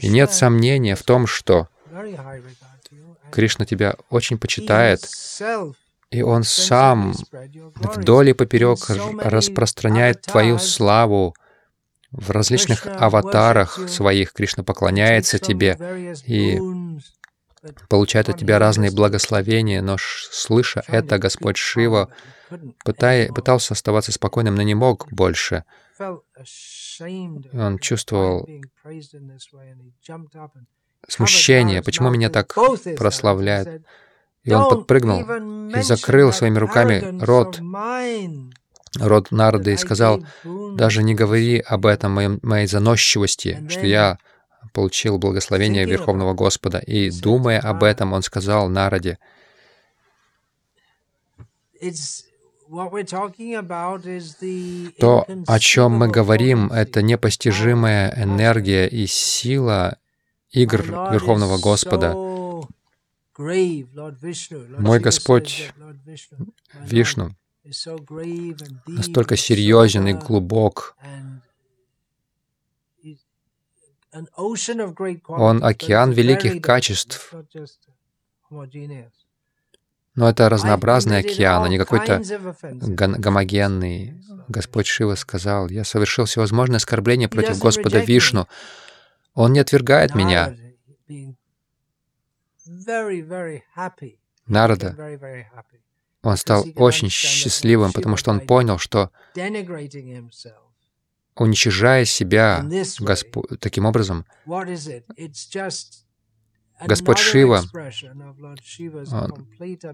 И 0.00 0.08
нет 0.08 0.32
сомнения 0.32 0.96
в 0.96 1.04
том, 1.04 1.28
что 1.28 1.68
Кришна 3.30 3.66
тебя 3.66 3.94
очень 4.10 4.38
почитает, 4.38 5.00
и 6.14 6.22
Он 6.22 6.44
сам 6.44 7.12
вдоль 7.74 8.30
и 8.30 8.32
поперек 8.34 8.78
распространяет 9.20 10.22
Твою 10.22 10.58
славу. 10.58 11.34
В 12.12 12.30
различных 12.30 12.86
аватарах 12.86 13.88
своих. 13.88 14.32
Кришна 14.32 14.62
поклоняется 14.62 15.40
Тебе 15.40 15.76
и 16.26 16.60
получает 17.88 18.28
от 18.28 18.38
Тебя 18.38 18.60
разные 18.60 18.92
благословения, 18.92 19.82
но 19.82 19.96
слыша 19.98 20.84
это, 20.86 21.18
Господь 21.18 21.56
Шива 21.56 22.08
пытай, 22.84 23.32
пытался 23.32 23.74
оставаться 23.74 24.12
спокойным, 24.12 24.54
но 24.54 24.62
не 24.62 24.76
мог 24.76 25.08
больше. 25.10 25.64
Он 25.98 27.78
чувствовал 27.80 28.48
смущение, 31.08 31.82
почему 31.82 32.10
меня 32.10 32.30
так 32.30 32.54
прославляют. 32.96 33.82
И 34.44 34.52
он 34.52 34.68
подпрыгнул 34.68 35.20
и 35.70 35.82
закрыл 35.82 36.32
своими 36.32 36.58
руками 36.58 37.18
рот, 37.24 37.60
рот 39.00 39.30
Нарды 39.30 39.72
и 39.72 39.76
сказал, 39.76 40.24
«Даже 40.76 41.02
не 41.02 41.14
говори 41.14 41.58
об 41.58 41.86
этом, 41.86 42.12
моей, 42.12 42.38
моей 42.42 42.66
заносчивости, 42.66 43.64
что 43.68 43.86
я 43.86 44.18
получил 44.72 45.18
благословение 45.18 45.86
Верховного 45.86 46.34
Господа». 46.34 46.78
И, 46.78 47.10
думая 47.10 47.58
об 47.60 47.82
этом, 47.82 48.12
он 48.12 48.22
сказал 48.22 48.68
Нараде, 48.68 49.18
то, 54.98 55.26
о 55.46 55.58
чем 55.58 55.92
мы 55.92 56.08
говорим, 56.08 56.72
это 56.72 57.02
непостижимая 57.02 58.14
энергия 58.16 58.86
и 58.88 59.06
сила 59.06 59.98
игр 60.50 60.82
Верховного 61.12 61.58
Господа. 61.58 62.33
Мой 63.36 65.00
Господь 65.00 65.72
Вишну 66.82 67.36
настолько 68.86 69.36
серьезен 69.36 70.06
и 70.06 70.12
глубок. 70.12 70.96
Он 75.26 75.64
океан 75.64 76.12
великих 76.12 76.62
качеств. 76.62 77.34
Но 80.14 80.28
это 80.28 80.48
разнообразный 80.48 81.18
океан, 81.18 81.64
а 81.64 81.68
не 81.68 81.76
какой-то 81.76 82.22
гомогенный. 82.62 84.22
Господь 84.46 84.86
Шива 84.86 85.16
сказал, 85.16 85.68
«Я 85.68 85.82
совершил 85.82 86.26
всевозможные 86.26 86.76
оскорбления 86.76 87.28
против 87.28 87.58
Господа 87.58 87.98
Вишну. 87.98 88.46
Он 89.34 89.52
не 89.52 89.58
отвергает 89.58 90.14
меня. 90.14 90.54
Нарада, 94.46 95.18
он 96.22 96.36
стал 96.36 96.64
очень 96.76 97.08
счастливым, 97.10 97.92
потому 97.92 98.16
что 98.16 98.30
он 98.30 98.40
понял, 98.40 98.78
что 98.78 99.10
уничижая 101.36 102.04
себя 102.04 102.64
Госп... 103.00 103.36
таким 103.60 103.86
образом, 103.86 104.24
Господь 106.86 107.18
Шива, 107.18 107.62
он, 109.12 109.48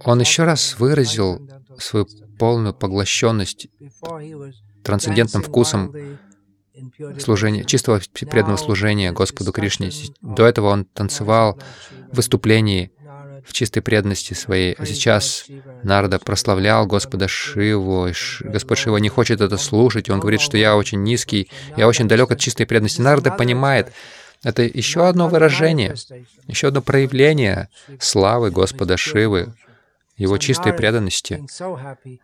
он 0.05 0.21
еще 0.21 0.45
раз 0.45 0.79
выразил 0.79 1.49
свою 1.79 2.07
полную 2.39 2.75
поглощенность 2.75 3.69
трансцендентным 4.83 5.43
вкусом 5.43 5.95
служения, 7.19 7.65
чистого 7.65 8.01
преданного 8.31 8.57
служения 8.57 9.13
Господу 9.13 9.53
Кришне. 9.53 9.91
До 10.23 10.47
этого 10.47 10.69
он 10.69 10.85
танцевал 10.87 11.61
выступлении 12.13 12.93
в 13.45 13.53
чистой 13.53 13.81
преданности 13.81 14.35
своей. 14.35 14.75
А 14.75 14.87
сейчас 14.87 15.47
Нарда 15.83 16.19
прославлял 16.19 16.87
Господа 16.87 17.29
Шиву. 17.29 18.09
Господь 18.41 18.79
Шива 18.79 18.99
не 18.99 19.09
хочет 19.09 19.41
это 19.41 19.57
слушать. 19.57 20.11
Он 20.11 20.21
говорит, 20.21 20.41
что 20.41 20.57
я 20.57 20.77
очень 20.77 21.03
низкий, 21.03 21.51
я 21.77 21.89
очень 21.89 22.09
далек 22.09 22.31
от 22.31 22.39
чистой 22.39 22.67
преданности. 22.67 23.01
Нарда 23.01 23.31
понимает, 23.31 23.93
это 24.43 24.63
еще 24.63 25.07
одно 25.07 25.29
выражение, 25.29 25.95
еще 26.47 26.69
одно 26.69 26.83
проявление 26.83 27.69
славы 27.99 28.51
Господа 28.51 28.97
Шивы, 28.97 29.55
его 30.17 30.39
чистой 30.39 30.73
преданности. 30.73 31.45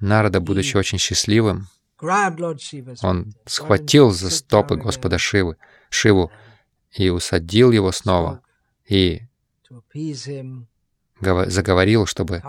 Нарда, 0.00 0.40
будучи 0.40 0.76
очень 0.76 0.98
счастливым, 0.98 1.68
он 3.02 3.34
схватил 3.46 4.10
за 4.10 4.30
стопы 4.30 4.76
Господа 4.76 5.18
Шивы, 5.18 5.56
Шиву 5.88 6.30
и 6.92 7.08
усадил 7.08 7.70
его 7.72 7.92
снова, 7.92 8.42
и 8.88 9.22
заговорил, 11.20 12.06
чтобы 12.06 12.42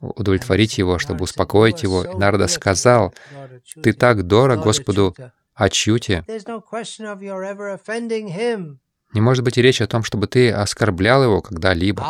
удовлетворить 0.00 0.78
его, 0.78 0.98
чтобы 0.98 1.24
успокоить 1.24 1.82
его. 1.82 2.04
И 2.04 2.14
Нарда 2.16 2.46
сказал, 2.48 3.14
«Ты 3.82 3.92
так 3.92 4.26
дорог 4.26 4.62
Господу 4.62 5.14
Ачюте. 5.54 6.24
Не 9.14 9.20
может 9.20 9.42
быть 9.42 9.58
и 9.58 9.62
речи 9.62 9.82
о 9.82 9.86
том, 9.86 10.04
чтобы 10.04 10.26
ты 10.26 10.52
оскорблял 10.52 11.24
его 11.24 11.40
когда-либо. 11.40 12.04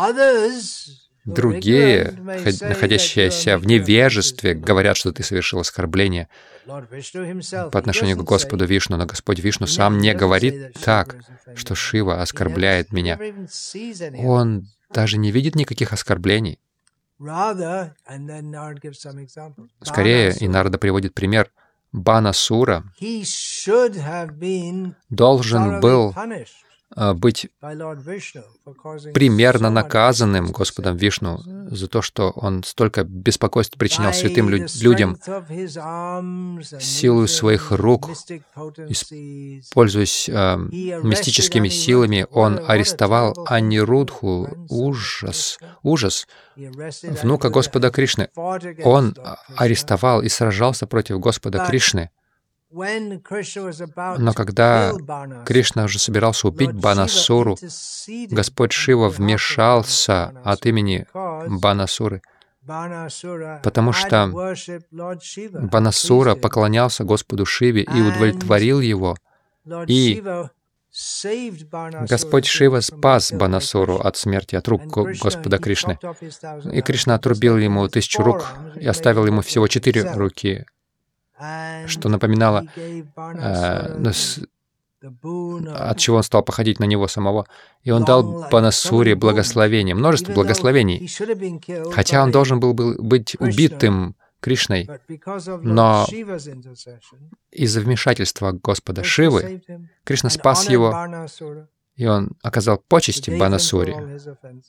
Другие, 1.29 2.15
находящиеся 2.17 3.59
в 3.59 3.67
невежестве, 3.67 4.55
говорят, 4.55 4.97
что 4.97 5.13
ты 5.13 5.23
совершил 5.23 5.61
оскорбление. 5.61 6.29
По 6.67 7.79
отношению 7.79 8.17
к 8.17 8.25
Господу 8.25 8.65
Вишну, 8.65 8.97
но 8.97 9.05
Господь 9.05 9.39
Вишну 9.39 9.67
сам 9.67 9.99
не 9.99 10.15
говорит 10.15 10.73
так, 10.83 11.17
что 11.55 11.75
Шива 11.75 12.23
оскорбляет 12.23 12.93
меня. 12.93 13.19
Он 14.17 14.69
даже 14.91 15.19
не 15.19 15.31
видит 15.31 15.55
никаких 15.55 15.93
оскорблений. 15.93 16.59
Скорее, 19.83 20.35
и 20.41 20.49
Нарда 20.49 20.79
приводит 20.79 21.13
пример, 21.15 21.51
Банасура 21.93 22.85
должен 25.11 25.81
был 25.81 26.15
быть 26.97 27.49
примерно 29.15 29.71
наказанным 29.71 30.53
Господом 30.53 30.97
Вишну 30.97 31.41
за 31.71 31.87
то, 31.87 32.03
что 32.03 32.31
он 32.31 32.65
столько 32.65 33.05
беспокойств 33.05 33.77
причинял 33.79 34.13
святым 34.13 34.49
людям 34.49 35.19
силой 36.81 37.29
своих 37.29 37.71
рук, 37.73 38.11
пользуясь 39.75 40.29
э, 40.29 40.57
мистическими 40.57 41.69
силами, 41.69 42.27
он 42.31 42.61
арестовал 42.67 43.35
Анирудху, 43.47 44.49
ужас, 44.69 45.59
ужас, 45.83 46.27
внука 46.57 47.51
Господа 47.51 47.91
Кришны. 47.91 48.29
Он 48.35 49.15
арестовал 49.57 50.23
и 50.23 50.29
сражался 50.29 50.87
против 50.87 51.21
Господа 51.21 51.67
Кришны. 51.67 52.11
Но 52.71 54.33
когда 54.35 54.93
Кришна 55.47 55.85
уже 55.85 55.99
собирался 55.99 56.49
убить 56.49 56.73
Банасуру, 56.73 57.57
Господь 58.31 58.73
Шива 58.73 59.09
вмешался 59.09 60.35
от 60.45 60.67
имени 60.67 61.07
Банасуры, 61.15 62.21
потому 63.63 63.93
что 63.93 64.31
Банасура 65.73 66.35
поклонялся 66.35 67.05
Господу 67.05 67.47
Шиве 67.47 67.83
и 67.83 68.03
удовлетворил 68.03 68.81
его, 68.81 69.17
и 69.87 70.23
Господь 72.09 72.47
Шива 72.47 72.81
спас 72.81 73.33
Банасуру 73.33 73.97
от 73.97 74.17
смерти, 74.19 74.57
от 74.57 74.69
рук 74.69 74.83
Господа 75.23 75.59
Кришны. 75.59 75.99
И 76.73 76.83
Кришна 76.83 77.15
отрубил 77.15 77.57
ему 77.57 77.89
тысячу 77.89 78.23
рук 78.23 78.47
и 78.77 78.87
оставил 78.87 79.25
ему 79.27 79.41
всего 79.41 79.69
четыре 79.69 80.11
руки 80.13 80.67
что 81.87 82.09
напоминало, 82.09 82.65
э, 82.77 84.13
от 85.01 85.99
чего 85.99 86.17
он 86.17 86.23
стал 86.23 86.43
походить 86.43 86.81
на 86.81 86.85
него 86.85 87.07
самого. 87.07 87.47
И 87.83 87.91
он 87.91 88.05
дал 88.05 88.49
Панасуре 88.51 89.15
благословение, 89.15 89.95
множество 89.95 90.33
благословений, 90.33 91.09
хотя 91.93 92.23
он 92.23 92.31
должен 92.31 92.61
был 92.61 92.75
быть 92.75 93.37
убитым 93.39 94.17
Кришной, 94.41 94.89
но 95.63 96.07
из-за 97.51 97.81
вмешательства 97.81 98.53
Господа 98.53 99.03
Шивы 99.03 99.63
Кришна 100.05 100.31
спас 100.31 100.69
его, 100.69 100.95
и 101.97 102.07
он 102.07 102.31
оказал 102.43 102.79
почести 102.79 103.31
Банасуре. 103.37 104.21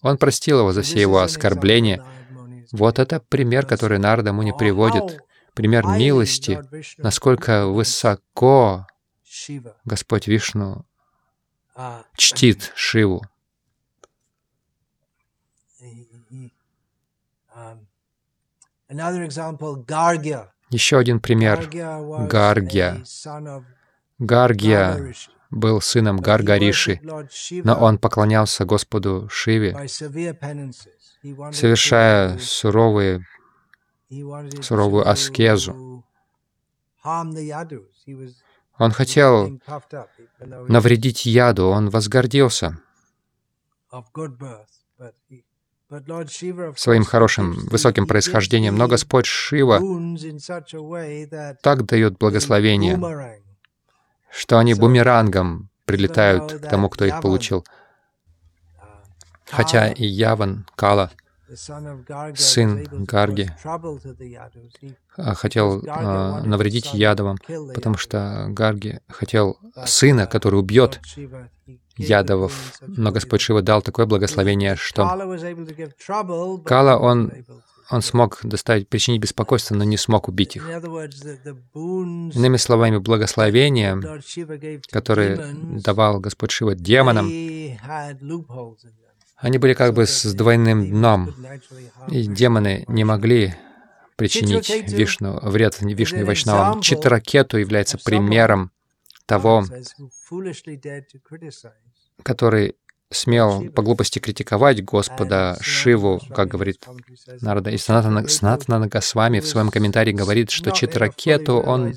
Он 0.02 0.18
простил 0.18 0.60
его 0.60 0.72
за 0.72 0.82
все 0.82 1.00
его 1.00 1.20
оскорбления. 1.20 2.04
Вот 2.72 2.98
это 2.98 3.20
пример, 3.20 3.68
который 3.68 4.00
Нарда 4.00 4.34
Муни 4.34 4.54
приводит 4.58 5.22
пример 5.60 5.86
милости, 5.86 6.64
насколько 6.98 7.68
высоко 7.68 8.88
Господь 9.84 10.28
Вишну 10.28 10.86
чтит 12.16 12.72
Шиву. 12.76 13.22
Еще 20.70 20.98
один 20.98 21.20
пример— 21.20 21.70
Гаргия. 22.30 23.04
Гаргия 24.18 25.14
был 25.50 25.82
сыном 25.82 26.18
Гаргариши, 26.22 27.02
но 27.66 27.76
он 27.76 27.98
поклонялся 27.98 28.64
Господу 28.64 29.28
Шиве, 29.30 29.76
совершая 31.52 32.38
суровые 32.38 33.26
суровую 34.62 35.08
аскезу. 35.08 36.04
Он 38.78 38.92
хотел 38.92 39.60
навредить 40.68 41.26
яду, 41.26 41.68
он 41.68 41.90
возгордился 41.90 42.82
своим 46.76 47.04
хорошим, 47.04 47.54
высоким 47.68 48.08
происхождением, 48.08 48.76
но 48.76 48.88
Господь 48.88 49.26
Шива 49.26 49.80
так 51.62 51.86
дает 51.86 52.18
благословение, 52.18 53.42
что 54.30 54.60
они 54.60 54.76
бумерангом 54.76 55.70
прилетают 55.86 56.54
к 56.54 56.70
тому, 56.70 56.90
кто 56.90 57.06
их 57.06 57.22
получил. 57.22 57.66
Хотя 59.50 59.88
и 59.88 60.06
Яван, 60.06 60.68
Кала— 60.76 61.12
сын 61.56 62.88
Гарги, 63.06 63.52
а, 65.18 65.34
хотел 65.34 65.84
а, 65.88 66.42
навредить 66.44 66.94
Ядовам, 66.94 67.38
потому 67.74 67.98
что 67.98 68.46
Гарги 68.50 69.00
хотел 69.08 69.58
сына, 69.86 70.28
который 70.28 70.60
убьет 70.60 71.00
Ядовов. 71.98 72.80
Но 72.88 73.12
Господь 73.12 73.42
Шива 73.42 73.62
дал 73.62 73.82
такое 73.82 74.06
благословение, 74.06 74.76
что 74.76 75.06
Кала, 76.66 76.98
он, 76.98 77.32
он 77.90 78.02
смог 78.02 78.40
доставить, 78.44 78.88
причинить 78.88 79.22
беспокойство, 79.22 79.76
но 79.76 79.84
не 79.84 79.98
смог 79.98 80.28
убить 80.30 80.56
их. 80.56 80.68
Иными 80.68 82.58
словами, 82.58 82.98
благословения, 82.98 84.00
которые 84.90 85.54
давал 85.84 86.20
Господь 86.20 86.52
Шива 86.52 86.76
демонам, 86.76 87.28
они 89.40 89.58
были 89.58 89.74
как 89.74 89.94
бы 89.94 90.06
с 90.06 90.34
двойным 90.34 90.90
дном, 90.90 91.34
и 92.10 92.24
демоны 92.24 92.84
не 92.88 93.04
могли 93.04 93.56
причинить 94.16 94.70
Вишну, 94.92 95.40
вред 95.42 95.80
Вишну 95.82 96.20
и 96.20 96.24
Вайшнавам. 96.24 96.82
Читракету 96.82 97.58
является 97.58 97.98
примером 97.98 98.72
того, 99.26 99.64
который 102.24 102.76
смел 103.12 103.70
по 103.72 103.82
глупости 103.82 104.20
критиковать 104.20 104.84
Господа 104.84 105.58
Шиву, 105.62 106.22
как 106.34 106.48
говорит 106.48 106.86
Нарада. 107.42 107.72
И 107.72 107.78
Санатана, 107.78 108.28
Санатана 108.28 108.80
Нагасвами 108.80 109.40
в 109.40 109.48
своем 109.48 109.72
комментарии 109.72 110.12
говорит, 110.12 110.52
что 110.52 110.72
Читракету, 110.72 111.58
он 111.60 111.96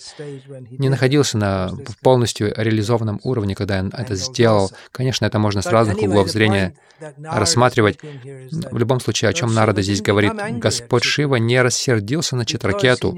не 0.71 0.89
находился 0.89 1.37
на 1.37 1.73
полностью 2.03 2.53
реализованном 2.57 3.21
уровне, 3.25 3.55
когда 3.55 3.81
он 3.81 3.89
это 3.89 4.15
сделал. 4.15 4.71
Конечно, 4.91 5.27
это 5.27 5.39
можно 5.39 5.61
с 5.61 5.67
разных 5.67 5.99
углов 5.99 6.31
зрения 6.31 6.75
рассматривать. 7.23 7.99
В 8.03 8.79
любом 8.79 9.01
случае, 9.01 9.29
о 9.31 9.33
чем 9.35 9.53
Нарада 9.53 9.83
здесь 9.83 10.01
говорит? 10.01 10.33
Господь 10.59 11.05
Шива 11.05 11.37
не 11.37 11.61
рассердился 11.61 12.37
на 12.37 12.47
Читракету, 12.47 13.17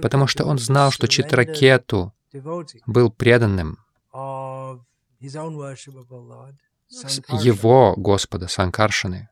потому 0.00 0.26
что 0.26 0.44
он 0.44 0.58
знал, 0.58 0.90
что 0.90 1.08
Читракету 1.08 2.14
был 2.86 3.10
преданным 3.10 3.78
его 6.88 7.94
Господа, 7.96 8.48
Санкаршины. 8.48 9.28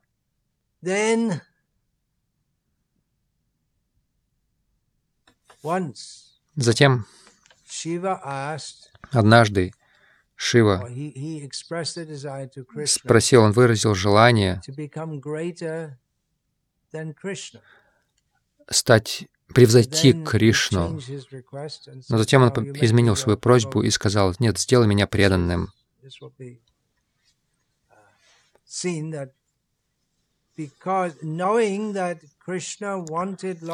Затем 6.55 7.07
однажды 9.11 9.73
Шива 10.37 10.89
спросил, 12.85 13.43
он 13.43 13.53
выразил 13.53 13.95
желание 13.95 14.61
стать, 18.69 19.29
превзойти 19.49 20.25
Кришну. 20.25 21.01
Но 22.09 22.19
затем 22.19 22.43
он 22.43 22.51
изменил 22.77 23.17
свою 23.17 23.39
просьбу 23.39 23.83
и 23.83 23.91
сказал, 23.91 24.35
нет, 24.39 24.59
сделай 24.59 24.87
меня 24.87 25.07
преданным 25.07 25.73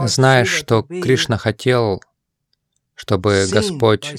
зная, 0.08 0.44
что 0.44 0.82
Кришна 0.82 1.38
хотел, 1.38 2.02
чтобы 3.02 3.46
Господь, 3.50 4.14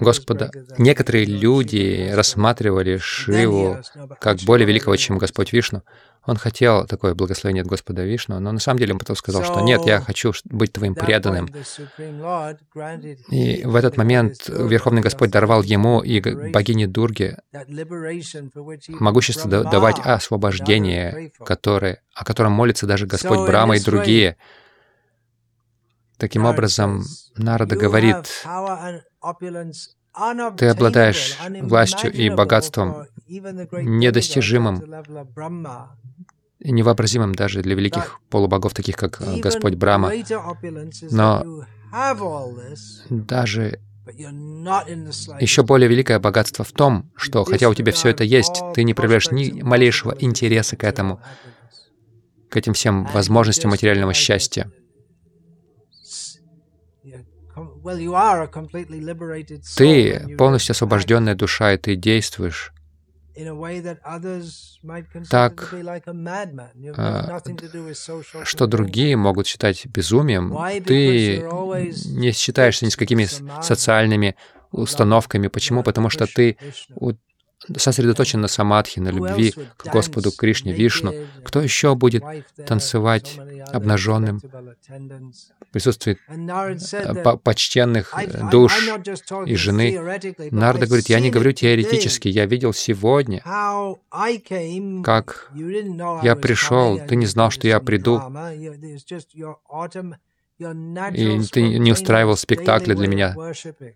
Господа, 0.00 0.50
некоторые 0.78 1.26
люди 1.26 2.10
рассматривали 2.14 2.96
Шиву 2.96 3.82
как 4.18 4.38
более 4.46 4.66
великого, 4.66 4.96
чем 4.96 5.18
Господь 5.18 5.52
Вишну. 5.52 5.82
Он 6.24 6.36
хотел 6.36 6.86
такое 6.86 7.14
благословение 7.14 7.60
от 7.60 7.68
Господа 7.68 8.04
Вишну, 8.04 8.40
но 8.40 8.52
на 8.52 8.58
самом 8.58 8.78
деле 8.78 8.94
он 8.94 8.98
потом 8.98 9.16
сказал, 9.16 9.44
что 9.44 9.60
нет, 9.60 9.82
я 9.84 10.00
хочу 10.00 10.32
быть 10.44 10.72
твоим 10.72 10.94
преданным. 10.94 11.50
И 13.30 13.62
в 13.64 13.76
этот 13.76 13.98
момент 13.98 14.48
Верховный 14.48 15.02
Господь 15.02 15.30
даровал 15.30 15.62
ему 15.62 16.00
и 16.00 16.20
богине 16.50 16.86
Дурге 16.86 17.36
могущество 18.88 19.50
давать 19.50 19.98
освобождение, 20.02 21.32
которое, 21.44 22.00
о 22.14 22.24
котором 22.24 22.52
молится 22.52 22.86
даже 22.86 23.06
Господь 23.06 23.46
Брама 23.46 23.76
и 23.76 23.80
другие. 23.80 24.38
Таким 26.18 26.44
образом, 26.44 27.02
Нарада 27.36 27.76
говорит, 27.76 28.44
ты 30.56 30.66
обладаешь 30.68 31.36
властью 31.62 32.12
и 32.12 32.30
богатством 32.30 33.06
недостижимым 33.26 34.82
и 36.58 36.72
невообразимым 36.72 37.34
даже 37.34 37.60
для 37.62 37.74
великих 37.74 38.20
полубогов, 38.30 38.72
таких 38.72 38.96
как 38.96 39.20
э, 39.20 39.40
Господь 39.40 39.74
Брама. 39.74 40.10
Но 41.10 41.64
даже 43.10 43.80
еще 45.40 45.62
более 45.64 45.88
великое 45.88 46.18
богатство 46.18 46.64
в 46.64 46.72
том, 46.72 47.10
что 47.14 47.44
хотя 47.44 47.68
у 47.68 47.74
тебя 47.74 47.92
все 47.92 48.08
это 48.08 48.24
есть, 48.24 48.62
ты 48.74 48.84
не 48.84 48.94
проявляешь 48.94 49.30
ни 49.30 49.60
малейшего 49.62 50.16
интереса 50.18 50.76
к 50.76 50.84
этому, 50.84 51.20
к 52.48 52.56
этим 52.56 52.72
всем 52.72 53.04
возможностям 53.06 53.70
материального 53.70 54.14
счастья. 54.14 54.70
Ты 59.76 60.36
полностью 60.36 60.72
освобожденная 60.72 61.34
душа, 61.34 61.72
и 61.72 61.78
ты 61.78 61.96
действуешь 61.96 62.72
так, 65.30 65.74
а, 66.96 67.40
что 68.44 68.66
другие 68.66 69.16
могут 69.16 69.46
считать 69.46 69.86
безумием. 69.86 70.56
Ты 70.84 71.40
не 71.40 72.32
считаешься 72.32 72.86
ни 72.86 72.88
с 72.88 72.96
какими 72.96 73.26
социальными 73.62 74.36
установками. 74.70 75.48
Почему? 75.48 75.82
Потому 75.82 76.08
что 76.08 76.26
ты 76.26 76.56
сосредоточен 77.76 78.40
на 78.40 78.48
самадхи, 78.48 79.00
на 79.00 79.08
любви 79.08 79.54
к 79.76 79.90
Господу 79.92 80.30
Кришне, 80.32 80.72
Вишну. 80.72 81.12
Кто 81.44 81.60
еще 81.60 81.94
будет 81.94 82.22
танцевать 82.66 83.38
обнаженным 83.72 84.40
в 84.40 85.72
присутствии 85.72 86.18
почтенных 87.42 88.14
э, 88.16 88.50
душ 88.50 88.88
и 89.46 89.56
жены? 89.56 89.98
Нарда 90.50 90.86
говорит, 90.86 91.08
я 91.08 91.20
не 91.20 91.30
говорю 91.30 91.52
теоретически, 91.52 92.28
я 92.28 92.46
видел 92.46 92.72
сегодня, 92.72 93.42
как 95.04 95.50
я 96.22 96.36
пришел, 96.36 96.98
ты 96.98 97.16
не 97.16 97.26
знал, 97.26 97.50
что 97.50 97.68
я 97.68 97.80
приду, 97.80 98.20
и 100.58 101.42
ты 101.52 101.62
не 101.78 101.92
устраивал 101.92 102.36
спектакли 102.36 102.94
для 102.94 103.08
меня. 103.08 103.36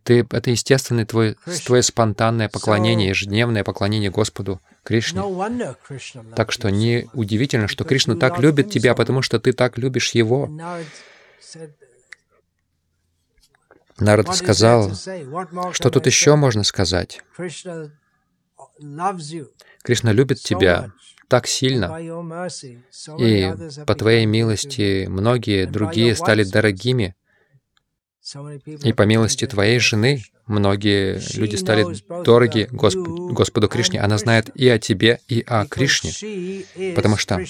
Ты, 0.05 0.27
это 0.31 0.51
естественное 0.51 1.07
твое, 1.07 1.37
твое 1.65 1.83
спонтанное 1.83 2.49
поклонение, 2.49 3.09
ежедневное 3.09 3.65
поклонение 3.65 4.11
Господу 4.11 4.61
Кришне. 4.83 5.23
Так 6.37 6.53
что 6.53 6.71
не 6.71 7.09
удивительно, 7.15 7.67
что 7.67 7.85
Кришна 7.85 8.17
так 8.17 8.39
любит 8.41 8.71
тебя, 8.71 8.95
потому 8.95 9.23
что 9.23 9.41
ты 9.41 9.53
так 9.53 9.79
любишь 9.79 10.11
Его. 10.11 10.51
Народ 13.99 14.35
сказал, 14.35 14.93
что 15.73 15.91
тут 15.91 16.07
еще 16.07 16.37
можно 16.37 16.63
сказать? 16.65 17.23
Кришна 19.83 20.13
любит 20.13 20.41
тебя 20.41 20.93
так 21.31 21.47
сильно, 21.47 21.99
и 23.18 23.55
по 23.87 23.95
Твоей 23.95 24.26
милости 24.26 25.07
многие 25.07 25.64
другие 25.66 26.14
стали 26.16 26.43
дорогими, 26.43 27.14
и 28.83 28.93
по 28.93 29.03
милости 29.03 29.47
Твоей 29.47 29.78
жены 29.78 30.22
многие 30.47 31.20
люди 31.39 31.57
стали 31.57 31.87
дороги 32.24 32.68
Госп... 32.70 32.99
Господу 32.99 33.68
Кришне. 33.68 34.01
Она 34.01 34.18
знает 34.18 34.51
и 34.55 34.68
о 34.68 34.78
Тебе, 34.78 35.20
и 35.28 35.43
о 35.47 35.64
Кришне, 35.66 36.12
потому 36.95 37.16
что 37.16 37.41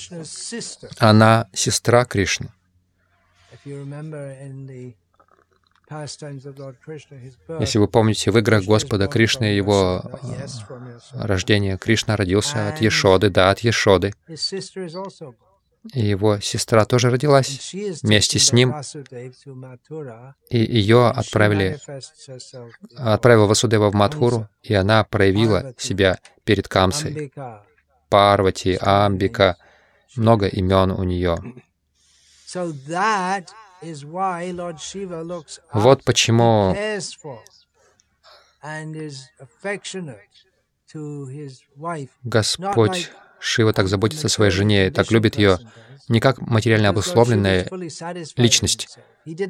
она 0.99 1.49
сестра 1.55 2.05
Кришны. 2.05 2.51
Если 5.91 7.78
вы 7.78 7.88
помните, 7.88 8.30
в 8.30 8.38
играх 8.38 8.64
Господа 8.64 9.09
Кришны 9.09 9.45
его 9.45 10.03
э, 10.05 10.47
рождение, 11.12 11.76
Кришна 11.78 12.16
родился 12.16 12.68
от 12.68 12.80
Ешоды, 12.80 13.28
да, 13.28 13.51
от 13.51 13.61
Ешоды. 13.61 14.14
И 15.95 16.01
его 16.01 16.38
сестра 16.41 16.84
тоже 16.84 17.11
родилась 17.11 17.74
вместе 18.03 18.38
с 18.38 18.53
ним. 18.53 18.74
И 20.51 20.59
ее 20.59 21.09
отправили, 21.09 21.78
отправил 22.97 23.47
Васудева 23.47 23.91
в 23.91 23.95
Мадхуру, 23.95 24.49
и 24.62 24.74
она 24.74 25.05
проявила 25.05 25.74
себя 25.78 26.18
перед 26.45 26.68
Камсой. 26.68 27.32
Парвати, 28.11 28.78
Амбика, 28.80 29.57
много 30.16 30.47
имен 30.47 30.91
у 30.91 31.03
нее. 31.03 31.36
Вот 35.72 36.05
почему 36.05 36.76
Господь 42.22 43.11
Шива 43.39 43.72
так 43.72 43.89
заботится 43.89 44.26
о 44.26 44.31
своей 44.31 44.51
жене, 44.51 44.91
так 44.91 45.11
любит 45.11 45.37
ее, 45.39 45.59
не 46.09 46.20
как 46.20 46.41
материально 46.41 46.91
обусловленная 46.91 47.68
личность, 48.37 48.99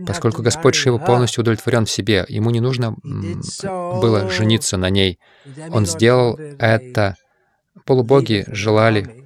поскольку 0.07 0.43
Господь 0.43 0.74
Шива 0.74 0.99
полностью 0.99 1.43
удовлетворен 1.43 1.87
в 1.87 1.91
себе, 1.91 2.24
ему 2.28 2.51
не 2.51 2.61
нужно 2.61 2.95
было 3.03 4.28
жениться 4.31 4.76
на 4.76 4.91
ней. 4.91 5.18
Он 5.70 5.87
сделал 5.87 6.37
это. 6.37 7.16
Полубоги 7.87 8.45
желали 8.49 9.20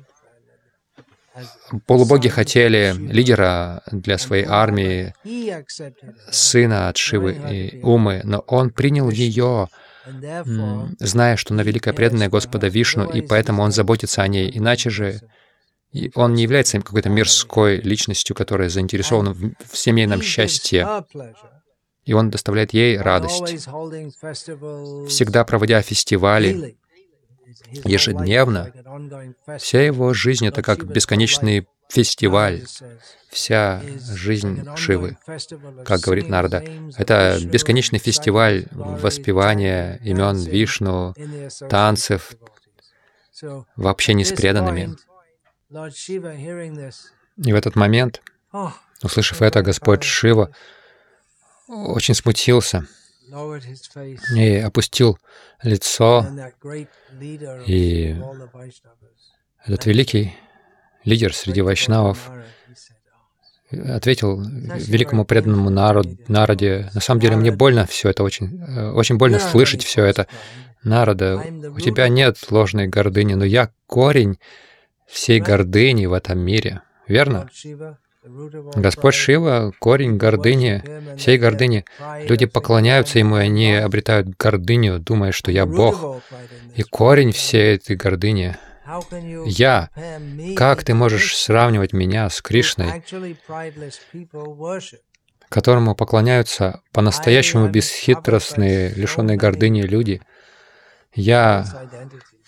Полубоги 1.86 2.28
хотели 2.28 2.94
лидера 2.96 3.82
для 3.90 4.18
своей 4.18 4.44
армии, 4.44 5.14
сына 6.30 6.88
от 6.88 6.96
Шивы 6.96 7.32
и 7.50 7.80
Умы, 7.82 8.20
но 8.24 8.38
он 8.40 8.70
принял 8.70 9.10
ее, 9.10 9.68
зная, 10.98 11.36
что 11.36 11.54
она 11.54 11.62
великая 11.62 11.94
преданная 11.94 12.28
Господа 12.28 12.68
Вишну, 12.68 13.10
и 13.10 13.20
поэтому 13.20 13.62
он 13.62 13.72
заботится 13.72 14.22
о 14.22 14.28
ней. 14.28 14.50
Иначе 14.52 14.90
же 14.90 15.20
он 16.14 16.34
не 16.34 16.42
является 16.42 16.80
какой-то 16.80 17.08
мирской 17.08 17.78
личностью, 17.78 18.34
которая 18.34 18.68
заинтересована 18.68 19.32
в 19.32 19.76
семейном 19.76 20.22
счастье. 20.22 21.04
И 22.04 22.12
он 22.12 22.30
доставляет 22.30 22.74
ей 22.74 22.98
радость, 22.98 23.66
всегда 25.08 25.44
проводя 25.44 25.80
фестивали, 25.80 26.76
ежедневно. 27.84 28.72
Вся 29.58 29.82
его 29.82 30.12
жизнь— 30.14 30.46
это 30.48 30.62
как 30.62 30.84
бесконечный 30.84 31.66
фестиваль, 31.88 32.62
вся 33.30 33.82
жизнь 34.00 34.64
Шивы, 34.76 35.18
как 35.84 36.00
говорит 36.00 36.28
Нарда. 36.28 36.64
Это 36.96 37.38
бесконечный 37.42 37.98
фестиваль 37.98 38.66
воспевания 38.72 40.00
имен 40.02 40.36
Вишну, 40.36 41.14
танцев, 41.68 42.34
в 43.76 43.88
общении 43.88 44.24
с 44.24 44.32
преданными. 44.32 44.96
И 47.36 47.52
в 47.52 47.56
этот 47.56 47.74
момент, 47.74 48.22
услышав 49.02 49.42
это, 49.42 49.62
Господь 49.62 50.04
Шива 50.04 50.54
очень 51.66 52.14
смутился 52.14 52.86
и 54.34 54.56
опустил 54.56 55.18
лицо, 55.62 56.26
и 57.66 58.16
этот 59.64 59.86
великий 59.86 60.34
лидер 61.04 61.34
среди 61.34 61.62
вайшнавов 61.62 62.30
ответил 63.70 64.40
великому 64.40 65.24
преданному 65.24 65.70
народ, 65.70 66.06
народе, 66.28 66.90
на 66.94 67.00
самом 67.00 67.20
деле 67.20 67.36
мне 67.36 67.50
больно 67.50 67.86
все 67.86 68.10
это, 68.10 68.22
очень, 68.22 68.60
э, 68.62 68.90
очень 68.90 69.16
больно 69.16 69.38
слышать 69.38 69.82
все 69.82 70.04
это. 70.04 70.28
Народа, 70.82 71.42
у 71.74 71.80
тебя 71.80 72.08
нет 72.08 72.38
ложной 72.50 72.86
гордыни, 72.88 73.34
но 73.34 73.44
я 73.44 73.70
корень 73.86 74.38
всей 75.06 75.40
гордыни 75.40 76.06
в 76.06 76.12
этом 76.12 76.38
мире, 76.38 76.82
верно? 77.08 77.48
Господь 78.74 79.14
Шива— 79.14 79.72
корень 79.78 80.16
гордыни, 80.16 80.82
всей 81.18 81.36
гордыни. 81.36 81.84
Люди 82.22 82.46
поклоняются 82.46 83.18
Ему, 83.18 83.36
и 83.36 83.40
они 83.40 83.74
обретают 83.74 84.28
гордыню, 84.38 84.98
думая, 84.98 85.32
что 85.32 85.50
я 85.50 85.66
Бог. 85.66 86.22
И 86.74 86.82
корень 86.82 87.32
всей 87.32 87.76
этой 87.76 87.96
гордыни— 87.96 88.56
я. 89.46 89.90
Как 90.56 90.84
ты 90.84 90.94
можешь 90.94 91.36
сравнивать 91.36 91.92
меня 91.92 92.30
с 92.30 92.40
Кришной, 92.40 93.02
которому 95.50 95.94
поклоняются 95.94 96.80
по-настоящему 96.92 97.68
бесхитростные, 97.68 98.90
лишенные 98.90 99.36
гордыни 99.36 99.82
люди. 99.82 100.22
Я 101.14 101.66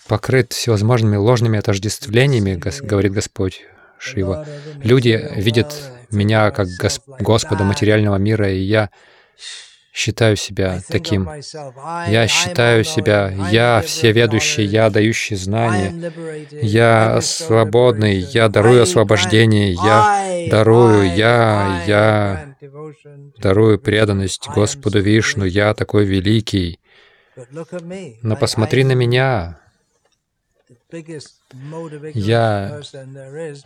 покрыт 0.07 0.53
всевозможными 0.53 1.15
ложными 1.17 1.59
отождествлениями, 1.59 2.59
говорит 2.83 3.13
Господь 3.13 3.63
Шива. 3.99 4.45
Люди 4.83 5.29
видят 5.35 5.73
меня 6.11 6.51
как 6.51 6.67
Господа 7.19 7.63
материального 7.63 8.17
мира, 8.17 8.51
и 8.51 8.59
я 8.59 8.89
считаю 9.97 10.35
себя 10.35 10.79
таким. 10.87 11.27
Я 12.07 12.27
считаю 12.27 12.83
себя, 12.83 13.33
я 13.51 13.81
всеведущий, 13.81 14.63
я 14.63 14.89
дающий 14.89 15.35
знания, 15.35 16.11
я 16.51 17.19
свободный, 17.21 18.17
я 18.19 18.47
дарую 18.47 18.83
освобождение, 18.83 19.73
я 19.73 20.47
дарую, 20.51 21.15
я, 21.15 21.83
я 21.87 22.55
дарую 23.39 23.79
преданность 23.79 24.47
Господу 24.53 24.99
Вишну, 24.99 25.45
я 25.45 25.73
такой 25.73 26.05
великий. 26.05 26.79
Но 28.21 28.35
посмотри 28.35 28.83
на 28.83 28.93
меня, 28.93 29.59
я 32.13 32.81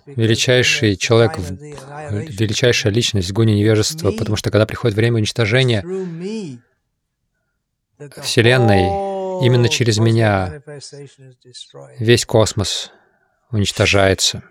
величайший 0.07 0.95
человек, 0.95 1.37
величайшая 1.37 2.91
личность 2.91 3.29
в 3.29 3.33
гуне 3.33 3.55
невежества, 3.55 4.11
потому 4.11 4.37
что 4.37 4.49
когда 4.49 4.65
приходит 4.65 4.95
время 4.95 5.17
уничтожения 5.17 5.81
Вселенной, 8.21 9.45
именно 9.45 9.69
через 9.69 9.99
меня 9.99 10.63
весь 11.99 12.25
космос 12.25 12.91
уничтожается. 13.51 14.43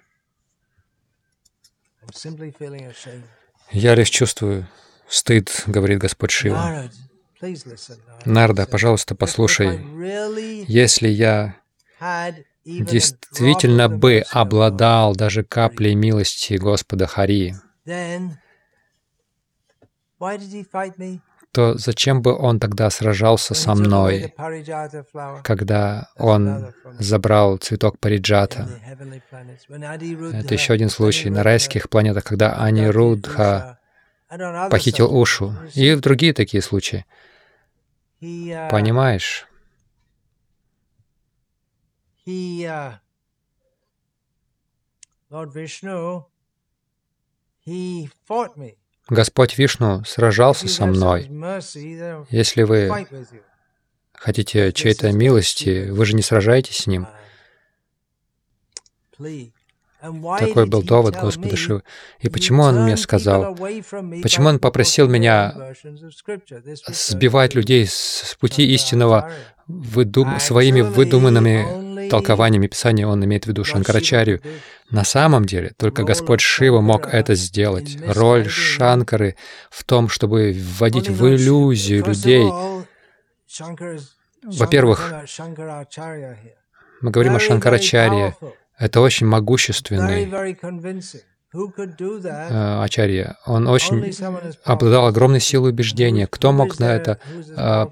Я 3.73 3.95
лишь 3.95 4.11
чувствую 4.11 4.69
стыд, 5.09 5.65
говорит 5.67 5.99
Господь 5.99 6.31
Шива. 6.31 6.89
Нарда, 8.25 8.67
пожалуйста, 8.67 9.15
послушай. 9.15 9.81
Если 10.69 11.09
я 11.09 11.57
действительно 12.65 13.89
бы 13.89 14.23
обладал 14.31 15.15
даже 15.15 15.43
каплей 15.45 15.95
милости 15.95 16.55
Господа 16.55 17.07
Хари, 17.07 17.55
то 21.53 21.77
зачем 21.77 22.23
бы 22.23 22.37
он 22.37 22.61
тогда 22.61 22.91
сражался 22.91 23.55
со 23.55 23.75
мной, 23.75 24.33
когда 25.43 26.09
он 26.17 26.73
забрал 26.99 27.57
цветок 27.57 27.99
Париджата? 27.99 28.69
Это 29.69 30.55
еще 30.55 30.73
один 30.75 30.91
случай 30.91 31.31
на 31.31 31.43
райских 31.43 31.89
планетах, 31.89 32.25
когда 32.25 32.55
Анирудха 32.57 33.79
похитил 34.71 35.13
Ушу, 35.15 35.55
и 35.75 35.93
в 35.95 36.01
другие 36.01 36.33
такие 36.33 36.63
случаи. 36.63 37.05
Понимаешь? 38.21 39.50
He, 42.25 42.67
uh, 42.67 42.93
Lord 45.31 45.53
Vishnu, 45.53 46.25
he 47.65 48.09
fought 48.27 48.57
me. 48.57 48.77
Господь 49.09 49.59
Вишну 49.59 50.05
сражался 50.05 50.69
со 50.69 50.87
мной. 50.87 51.29
Если 52.31 52.63
вы 52.63 53.07
хотите 54.15 54.73
чьей-то 54.73 55.11
милости, 55.11 55.91
вы 55.91 56.05
же 56.07 56.15
не 56.15 56.23
сражаетесь 56.23 56.79
с 56.79 56.87
Ним. 56.87 57.09
Такой 60.39 60.67
был 60.67 60.83
довод 60.83 61.17
Господа 61.17 61.57
Шивы. 61.57 61.83
И 62.21 62.29
почему 62.29 62.63
Он 62.63 62.85
мне 62.85 62.97
сказал, 62.97 63.55
почему 63.55 64.49
Он 64.49 64.59
попросил 64.59 65.09
меня 65.09 65.75
сбивать 66.87 67.55
людей 67.55 67.87
с 67.87 68.37
пути 68.41 68.73
истинного 68.75 69.31
выдум... 69.67 70.41
своими 70.41 70.81
выдуманными 70.81 71.90
толкованиями 72.11 72.67
Писания 72.67 73.07
он 73.07 73.25
имеет 73.25 73.45
в 73.45 73.49
виду 73.49 73.65
Шанкарачарию. 73.65 74.41
На 74.91 75.05
самом 75.05 75.45
деле, 75.45 75.73
только 75.77 76.03
Господь 76.03 76.41
Шива 76.41 76.81
мог 76.81 77.07
это 77.07 77.35
сделать. 77.35 77.97
Роль 78.07 78.49
Шанкары 78.49 79.37
в 79.71 79.85
том, 79.85 80.09
чтобы 80.09 80.53
вводить 80.53 81.09
в 81.09 81.27
иллюзию 81.29 82.05
людей. 82.05 82.51
Во-первых, 84.43 85.13
мы 87.01 87.11
говорим 87.11 87.37
о 87.37 87.41
Шанкарачарье. 87.41 88.37
Это 88.79 89.01
очень 89.03 89.27
могущественный 89.27 90.25
э, 91.53 92.83
Ачарья. 92.83 93.37
Он 93.45 93.69
очень 93.69 94.15
обладал 94.65 95.07
огромной 95.07 95.41
силой 95.41 95.71
убеждения. 95.71 96.27
Кто 96.27 96.53
мог 96.53 96.79
на 96.79 96.95
это, 96.95 97.19
а, 97.57 97.91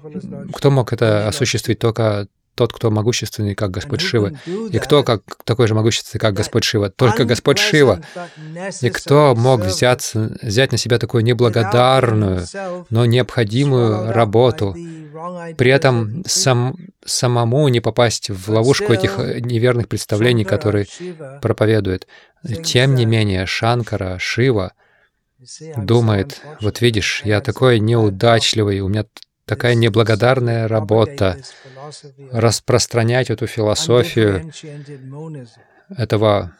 кто 0.51 0.71
мог 0.71 0.91
это 0.91 1.27
осуществить? 1.27 1.77
Только 1.77 2.27
тот, 2.55 2.73
кто 2.73 2.91
могущественный, 2.91 3.55
как 3.55 3.71
Господь 3.71 4.01
Шива. 4.01 4.33
И 4.45 4.77
кто 4.79 5.03
как, 5.03 5.21
такой 5.45 5.67
же 5.67 5.75
могущественный, 5.75 6.19
как 6.19 6.33
Господь 6.33 6.63
Шива? 6.63 6.89
Только 6.89 7.25
Господь 7.25 7.57
Шива. 7.57 8.01
И 8.81 8.89
кто 8.89 9.33
мог 9.35 9.61
взяться, 9.61 10.37
взять 10.41 10.71
на 10.71 10.77
себя 10.77 10.99
такую 10.99 11.23
неблагодарную, 11.23 12.45
но 12.89 13.05
необходимую 13.05 14.11
работу, 14.11 14.75
при 15.57 15.71
этом 15.71 16.23
сам, 16.25 16.75
самому 17.05 17.67
не 17.67 17.79
попасть 17.79 18.29
в 18.29 18.49
ловушку 18.49 18.93
этих 18.93 19.17
неверных 19.17 19.87
представлений, 19.87 20.43
которые 20.43 20.85
проповедует. 21.41 22.07
Тем 22.63 22.95
не 22.95 23.05
менее, 23.05 23.45
Шанкара, 23.45 24.17
Шива 24.19 24.73
думает, 25.77 26.41
вот 26.61 26.81
видишь, 26.81 27.21
я 27.23 27.41
такой 27.41 27.79
неудачливый, 27.79 28.81
у 28.81 28.89
меня 28.89 29.05
такая 29.49 29.73
неблагодарная 29.73 30.67
работа 30.67 31.37
распространять 32.31 33.31
эту 33.31 33.47
философию 33.47 34.51
этого 35.97 36.53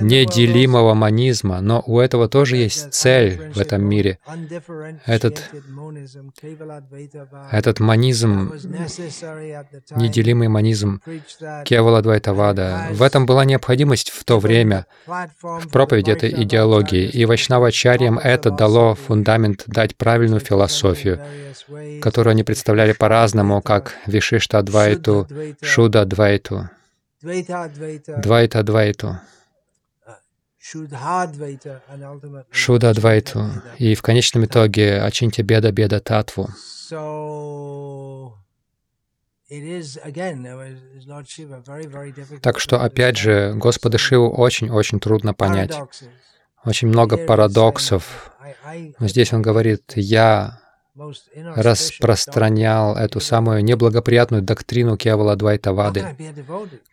неделимого 0.00 0.94
монизма, 0.94 1.60
но 1.60 1.82
у 1.84 1.98
этого 1.98 2.28
тоже 2.28 2.56
есть 2.56 2.94
цель 2.94 3.50
в 3.52 3.58
этом 3.58 3.84
мире. 3.84 4.18
Этот, 5.04 5.50
этот 7.50 7.80
монизм, 7.80 8.52
неделимый 9.96 10.48
монизм 10.48 11.00
Кеваладвайтавада, 11.64 12.88
в 12.92 13.02
этом 13.02 13.26
была 13.26 13.44
необходимость 13.44 14.10
в 14.10 14.24
то 14.24 14.38
время, 14.38 14.86
в 15.06 15.68
проповеди 15.68 16.10
этой 16.10 16.30
идеологии, 16.44 17.08
и 17.08 17.24
Вайшнавачарьям 17.24 18.18
это 18.18 18.50
дало 18.50 18.94
фундамент 18.94 19.64
дать 19.66 19.96
правильную 19.96 20.40
философию, 20.40 21.20
которую 22.00 22.32
они 22.32 22.44
представляли 22.44 22.92
по-разному, 22.92 23.60
как 23.60 23.94
Вишишта 24.06 24.62
Двайту, 24.62 25.26
Шуда 25.60 26.04
Двайту. 26.04 26.70
Двайта 27.22 28.62
Двайту, 28.62 29.20
Шуда 32.50 32.94
Двайту 32.94 33.50
и 33.78 33.94
в 33.94 34.02
конечном 34.02 34.44
итоге 34.44 35.00
Ачинтя 35.00 35.42
Беда 35.42 35.70
Беда 35.70 36.00
Татву. 36.00 36.48
Так 42.40 42.58
что, 42.58 42.80
опять 42.80 43.16
же, 43.18 43.52
Господа 43.54 43.98
Шиву 43.98 44.30
очень-очень 44.30 44.98
трудно 44.98 45.34
понять. 45.34 45.76
Очень 46.64 46.88
много 46.88 47.18
парадоксов. 47.18 48.32
Но 48.98 49.08
здесь 49.08 49.32
он 49.32 49.42
говорит, 49.42 49.92
«Я 49.96 50.61
распространял 50.94 52.96
эту 52.96 53.20
самую 53.20 53.64
неблагоприятную 53.64 54.42
доктрину 54.42 54.96
Кевала 54.96 55.36
Двайтавады. 55.36 56.16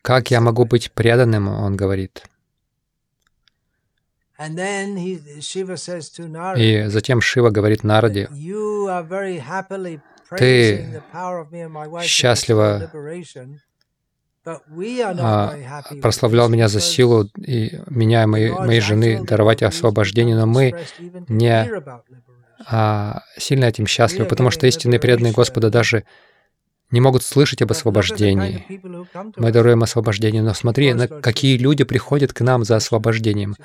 Как 0.01 0.31
я 0.31 0.41
могу 0.41 0.65
быть 0.65 0.91
преданным, 0.91 1.47
он 1.47 1.75
говорит. 1.75 2.23
И 6.57 6.85
затем 6.87 7.19
Шива 7.19 7.49
говорит 7.49 7.83
Нараде, 7.83 8.29
ты 10.37 11.01
счастливо 12.01 12.89
а, 14.45 15.55
прославлял 16.01 16.47
меня 16.47 16.69
за 16.69 16.79
силу 16.79 17.29
и 17.35 17.81
меня 17.89 18.23
и 18.23 18.25
моей, 18.25 18.51
моей 18.51 18.79
жены 18.79 19.25
даровать 19.25 19.61
освобождение, 19.61 20.37
но 20.37 20.45
мы 20.45 20.73
не 21.27 21.67
а, 22.67 23.23
сильно 23.37 23.65
этим 23.65 23.87
счастливы, 23.87 24.25
потому 24.25 24.51
что 24.51 24.67
истинные 24.67 24.99
преданные 24.99 25.33
Господа 25.33 25.69
даже 25.69 26.03
не 26.91 27.01
могут 27.01 27.23
слышать 27.23 27.61
об 27.61 27.71
освобождении. 27.71 28.65
Мы 29.37 29.51
даруем 29.51 29.83
освобождение, 29.83 30.41
но 30.41 30.53
смотри, 30.53 30.93
на 30.93 31.07
какие 31.07 31.57
люди 31.57 31.83
приходят 31.83 32.33
к 32.33 32.41
нам 32.41 32.63
за 32.63 32.75
освобождением. 32.75 33.55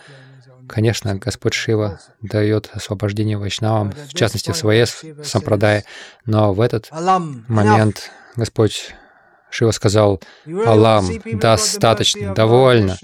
Конечно, 0.68 1.14
Господь 1.16 1.54
Шива 1.54 2.00
дает 2.22 2.70
освобождение 2.72 3.36
вайшнавам, 3.36 3.92
в 3.92 4.14
частности, 4.14 4.50
в 4.50 4.56
своей 4.56 4.86
сампрадае, 5.22 5.84
но 6.24 6.52
в 6.52 6.60
этот 6.60 6.90
момент 6.92 8.10
Господь 8.36 8.94
Шива 9.50 9.72
сказал, 9.72 10.22
«Алам, 10.66 11.06
достаточно, 11.32 12.34
довольно, 12.34 12.96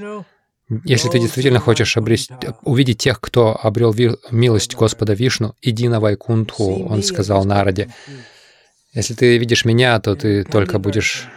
Если 0.85 1.09
ты 1.09 1.19
действительно 1.19 1.59
хочешь 1.59 1.97
обрести, 1.97 2.35
увидеть 2.63 2.99
тех, 2.99 3.21
кто 3.21 3.59
обрел 3.61 3.95
милость 4.31 4.75
Господа 4.77 5.15
Вишну, 5.15 5.55
иди 5.61 5.89
на 5.89 6.01
Вайкунтху, 6.01 6.87
он 6.87 7.03
сказал 7.03 7.45
Нараде. 7.45 7.93
Если 8.93 9.15
ты 9.15 9.39
видишь 9.39 9.65
меня, 9.65 9.99
то 10.01 10.15
ты 10.15 10.45
только 10.45 10.79
будешь 10.79 11.29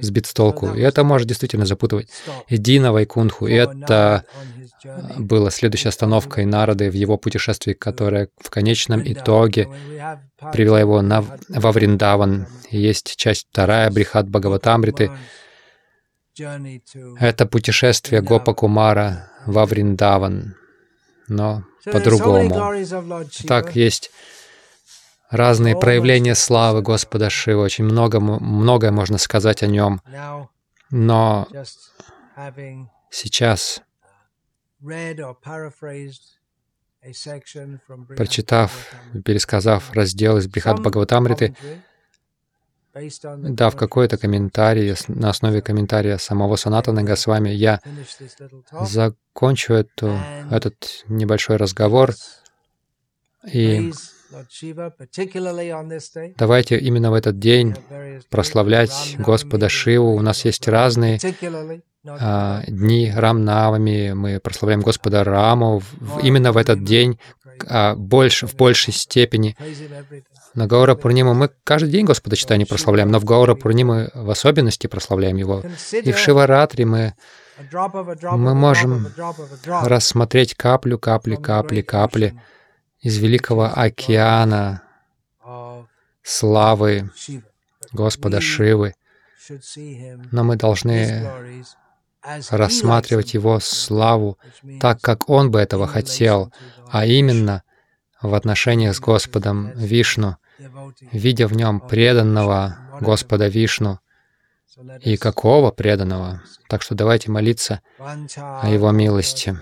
сбит 0.00 0.26
с 0.26 0.34
толку. 0.34 0.74
И 0.74 0.80
это 0.80 1.04
может 1.04 1.28
действительно 1.28 1.66
запутывать. 1.66 2.08
Иди 2.48 2.78
на 2.78 2.92
Вайкунтху. 2.92 3.46
И 3.46 3.54
это 3.54 4.24
было 5.18 5.50
следующей 5.50 5.88
остановкой 5.88 6.44
Нарады 6.44 6.90
в 6.90 6.94
его 6.94 7.16
путешествии, 7.16 7.72
которое 7.72 8.28
в 8.38 8.50
конечном 8.50 9.02
итоге 9.04 9.68
привела 10.52 10.80
его 10.80 11.00
на, 11.02 11.24
во 11.48 11.72
Вриндаван. 11.72 12.46
Есть 12.70 13.16
часть 13.16 13.46
вторая 13.50 13.90
Брихат 13.90 14.28
Бхагаватамриты, 14.28 15.10
это 17.18 17.46
путешествие 17.46 18.20
Гопа 18.20 18.54
Кумара 18.54 19.30
во 19.46 19.64
Вриндаван, 19.66 20.54
но 21.28 21.64
по-другому. 21.84 22.54
Так, 23.46 23.74
есть 23.76 24.10
разные 25.30 25.76
проявления 25.76 26.34
славы 26.34 26.82
Господа 26.82 27.30
Шива, 27.30 27.62
очень 27.62 27.84
много, 27.84 28.20
многое 28.20 28.90
можно 28.90 29.18
сказать 29.18 29.62
о 29.62 29.66
нем, 29.66 30.00
но 30.90 31.48
сейчас, 33.10 33.82
прочитав, 38.16 38.94
пересказав 39.24 39.92
раздел 39.92 40.36
из 40.38 40.46
Брихат 40.48 40.80
Бхагаватамриты, 40.80 41.56
Дав 43.36 43.76
какой-то 43.76 44.16
комментарий 44.16 44.94
на 45.08 45.30
основе 45.30 45.60
комментария 45.60 46.18
самого 46.18 46.56
Санатана 46.56 47.02
Госвами, 47.02 47.50
я 47.50 47.80
закончу 48.82 49.74
эту, 49.74 50.18
этот 50.50 51.04
небольшой 51.08 51.56
разговор. 51.56 52.14
и 53.52 53.92
давайте 56.36 56.78
именно 56.78 57.10
в 57.10 57.14
этот 57.14 57.38
день 57.38 57.74
прославлять 58.30 59.16
Господа 59.18 59.68
Шиву. 59.68 60.14
У 60.14 60.22
нас 60.22 60.44
есть 60.44 60.66
разные 60.66 61.18
а, 62.08 62.62
дни 62.66 63.12
Рамнавами, 63.14 64.12
мы 64.12 64.40
прославляем 64.40 64.80
Господа 64.80 65.24
Раму 65.24 65.82
именно 66.22 66.52
в 66.52 66.56
этот 66.56 66.84
день 66.84 67.18
а, 67.68 67.94
больше, 67.94 68.46
в 68.46 68.54
большей 68.54 68.92
степени. 68.92 69.56
На 70.56 70.66
Гаура 70.66 70.94
Пурниму 70.94 71.34
мы 71.34 71.50
каждый 71.64 71.90
день 71.90 72.06
Господа 72.06 72.34
читания 72.34 72.64
прославляем, 72.64 73.10
но 73.10 73.18
в 73.18 73.24
Гаура 73.24 73.54
Пурниму 73.54 74.08
в 74.14 74.30
особенности 74.30 74.86
прославляем 74.86 75.36
Его. 75.36 75.62
И 75.92 76.12
в 76.12 76.18
Шиваратре 76.18 76.86
мы, 76.86 77.14
мы 77.72 78.54
можем 78.54 79.06
рассмотреть 79.66 80.54
каплю, 80.54 80.98
капли, 80.98 81.36
капли, 81.36 81.82
капли 81.82 82.40
из 83.00 83.18
великого 83.18 83.70
океана 83.70 84.80
славы 86.22 87.10
Господа 87.92 88.40
Шивы. 88.40 88.94
Но 90.32 90.42
мы 90.42 90.56
должны 90.56 91.30
рассматривать 92.48 93.34
Его 93.34 93.60
славу 93.60 94.38
так, 94.80 95.02
как 95.02 95.28
Он 95.28 95.50
бы 95.50 95.60
этого 95.60 95.86
хотел, 95.86 96.50
а 96.90 97.04
именно 97.04 97.62
в 98.22 98.34
отношениях 98.34 98.96
с 98.96 99.00
Господом 99.00 99.70
Вишну, 99.74 100.38
видя 101.12 101.46
в 101.46 101.52
нем 101.52 101.80
преданного 101.80 102.78
Господа 103.00 103.48
Вишну. 103.48 104.00
И 105.00 105.16
какого 105.16 105.70
преданного? 105.70 106.42
Так 106.68 106.82
что 106.82 106.94
давайте 106.94 107.30
молиться 107.30 107.80
о 107.98 108.68
Его 108.68 108.90
милости. 108.90 109.56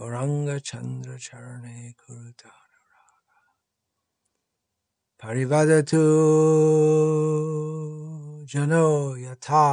गौरङ्गचन्द्रचरणे 0.00 1.92
कुरुतानुराग 1.92 3.26
परिवदतु 5.22 6.02
जनो 8.52 9.16
यथा 9.16 9.66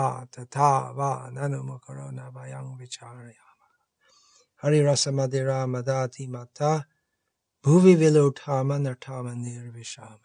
निर्विशाम 9.46 10.25